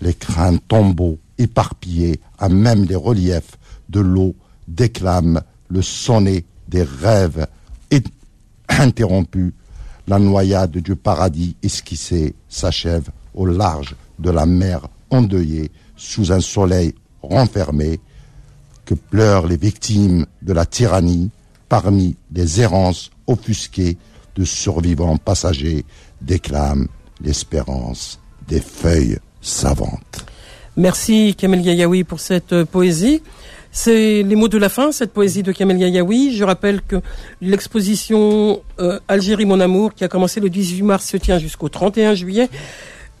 Les 0.00 0.14
crânes 0.14 0.60
tombeaux 0.60 1.18
éparpillés 1.36 2.20
à 2.38 2.48
même 2.48 2.84
les 2.84 2.94
reliefs 2.96 3.58
de 3.88 4.00
l'eau 4.00 4.34
déclament 4.68 5.40
le 5.68 5.82
sonnet 5.82 6.44
des 6.68 6.82
rêves 6.84 7.46
interrompus. 8.68 9.52
La 10.08 10.18
noyade 10.20 10.70
du 10.78 10.94
paradis 10.94 11.56
esquissé 11.62 12.34
s'achève 12.48 13.08
au 13.34 13.46
large 13.46 13.96
de 14.20 14.30
la 14.30 14.46
mer 14.46 14.86
endeuillée 15.10 15.70
sous 15.96 16.30
un 16.32 16.40
soleil 16.40 16.94
renfermé 17.26 18.00
que 18.84 18.94
pleurent 18.94 19.46
les 19.46 19.56
victimes 19.56 20.26
de 20.42 20.52
la 20.52 20.66
tyrannie 20.66 21.30
parmi 21.68 22.16
les 22.32 22.60
errances 22.60 23.10
offusquées 23.26 23.96
de 24.36 24.44
survivants 24.44 25.16
passagers 25.16 25.84
déclament 26.20 26.88
l'espérance 27.20 28.20
des 28.48 28.60
feuilles 28.60 29.18
savantes. 29.40 30.24
Merci 30.76 31.34
Kamel 31.36 31.62
Yayaoui 31.62 32.04
pour 32.04 32.20
cette 32.20 32.52
euh, 32.52 32.64
poésie. 32.64 33.22
C'est 33.72 34.22
les 34.22 34.36
mots 34.36 34.48
de 34.48 34.58
la 34.58 34.68
fin, 34.68 34.92
cette 34.92 35.12
poésie 35.12 35.42
de 35.42 35.52
Kamel 35.52 35.78
Yayaoui. 35.78 36.34
Je 36.36 36.44
rappelle 36.44 36.82
que 36.82 36.96
l'exposition 37.40 38.62
euh, 38.78 39.00
Algérie 39.08 39.46
mon 39.46 39.60
amour, 39.60 39.94
qui 39.94 40.04
a 40.04 40.08
commencé 40.08 40.40
le 40.40 40.50
18 40.50 40.82
mars, 40.82 41.06
se 41.06 41.16
tient 41.16 41.38
jusqu'au 41.38 41.68
31 41.68 42.14
juillet. 42.14 42.48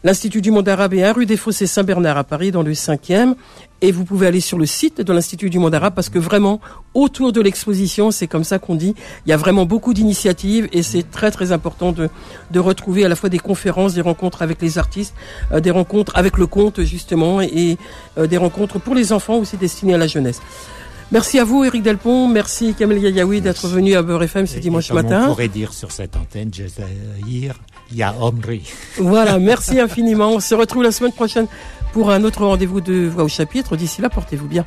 L'Institut 0.04 0.40
du 0.40 0.50
monde 0.52 0.68
arabe 0.68 0.94
est 0.94 1.02
à 1.02 1.12
rue 1.12 1.26
des 1.26 1.36
Fossés 1.36 1.66
Saint-Bernard 1.66 2.16
à 2.16 2.22
Paris, 2.22 2.52
dans 2.52 2.62
le 2.62 2.72
5e. 2.74 3.34
Et 3.82 3.90
vous 3.90 4.04
pouvez 4.04 4.26
aller 4.28 4.40
sur 4.40 4.56
le 4.56 4.64
site 4.64 5.00
de 5.00 5.12
l'Institut 5.12 5.50
du 5.50 5.58
monde 5.58 5.74
arabe 5.74 5.94
parce 5.94 6.08
que 6.10 6.18
vraiment, 6.18 6.60
autour 6.94 7.32
de 7.32 7.40
l'exposition, 7.40 8.10
c'est 8.10 8.26
comme 8.28 8.44
ça 8.44 8.58
qu'on 8.58 8.74
dit, 8.76 8.94
il 9.26 9.30
y 9.30 9.32
a 9.32 9.36
vraiment 9.36 9.66
beaucoup 9.66 9.92
d'initiatives 9.94 10.68
et 10.72 10.82
c'est 10.82 11.10
très 11.10 11.30
très 11.30 11.50
important 11.50 11.92
de, 11.92 12.08
de 12.52 12.58
retrouver 12.60 13.04
à 13.04 13.08
la 13.08 13.16
fois 13.16 13.28
des 13.28 13.38
conférences, 13.40 13.94
des 13.94 14.00
rencontres 14.00 14.42
avec 14.42 14.62
les 14.62 14.78
artistes, 14.78 15.14
euh, 15.52 15.60
des 15.60 15.70
rencontres 15.72 16.12
avec 16.14 16.38
le 16.38 16.46
conte 16.46 16.82
justement 16.84 17.40
et 17.42 17.76
euh, 18.16 18.26
des 18.26 18.36
rencontres 18.38 18.78
pour 18.78 18.94
les 18.94 19.12
enfants 19.12 19.36
aussi 19.38 19.56
destinées 19.56 19.94
à 19.94 19.98
la 19.98 20.06
jeunesse. 20.06 20.40
Merci 21.12 21.38
à 21.38 21.44
vous, 21.44 21.64
Eric 21.64 21.82
Delpont. 21.82 22.28
Merci, 22.28 22.74
Kamel 22.74 22.98
Yayaoui, 22.98 23.40
d'être 23.40 23.68
venu 23.68 23.94
à 23.94 24.02
Beurre 24.02 24.22
FM 24.24 24.46
ce 24.46 24.56
Et- 24.56 24.60
dimanche 24.60 24.90
et 24.90 24.94
matin. 24.94 25.24
On 25.24 25.28
pourrait 25.28 25.48
dire 25.48 25.72
sur 25.72 25.90
cette 25.92 26.16
antenne, 26.16 26.52
Jazaïr, 26.52 27.54
Voilà, 28.98 29.38
merci 29.38 29.78
infiniment. 29.80 30.30
On 30.30 30.40
se 30.40 30.54
retrouve 30.54 30.82
la 30.82 30.92
semaine 30.92 31.12
prochaine 31.12 31.46
pour 31.92 32.10
un 32.10 32.24
autre 32.24 32.44
rendez-vous 32.44 32.80
de 32.80 33.06
Voix 33.06 33.24
au 33.24 33.28
chapitre. 33.28 33.76
D'ici 33.76 34.02
là, 34.02 34.08
portez-vous 34.08 34.48
bien. 34.48 34.66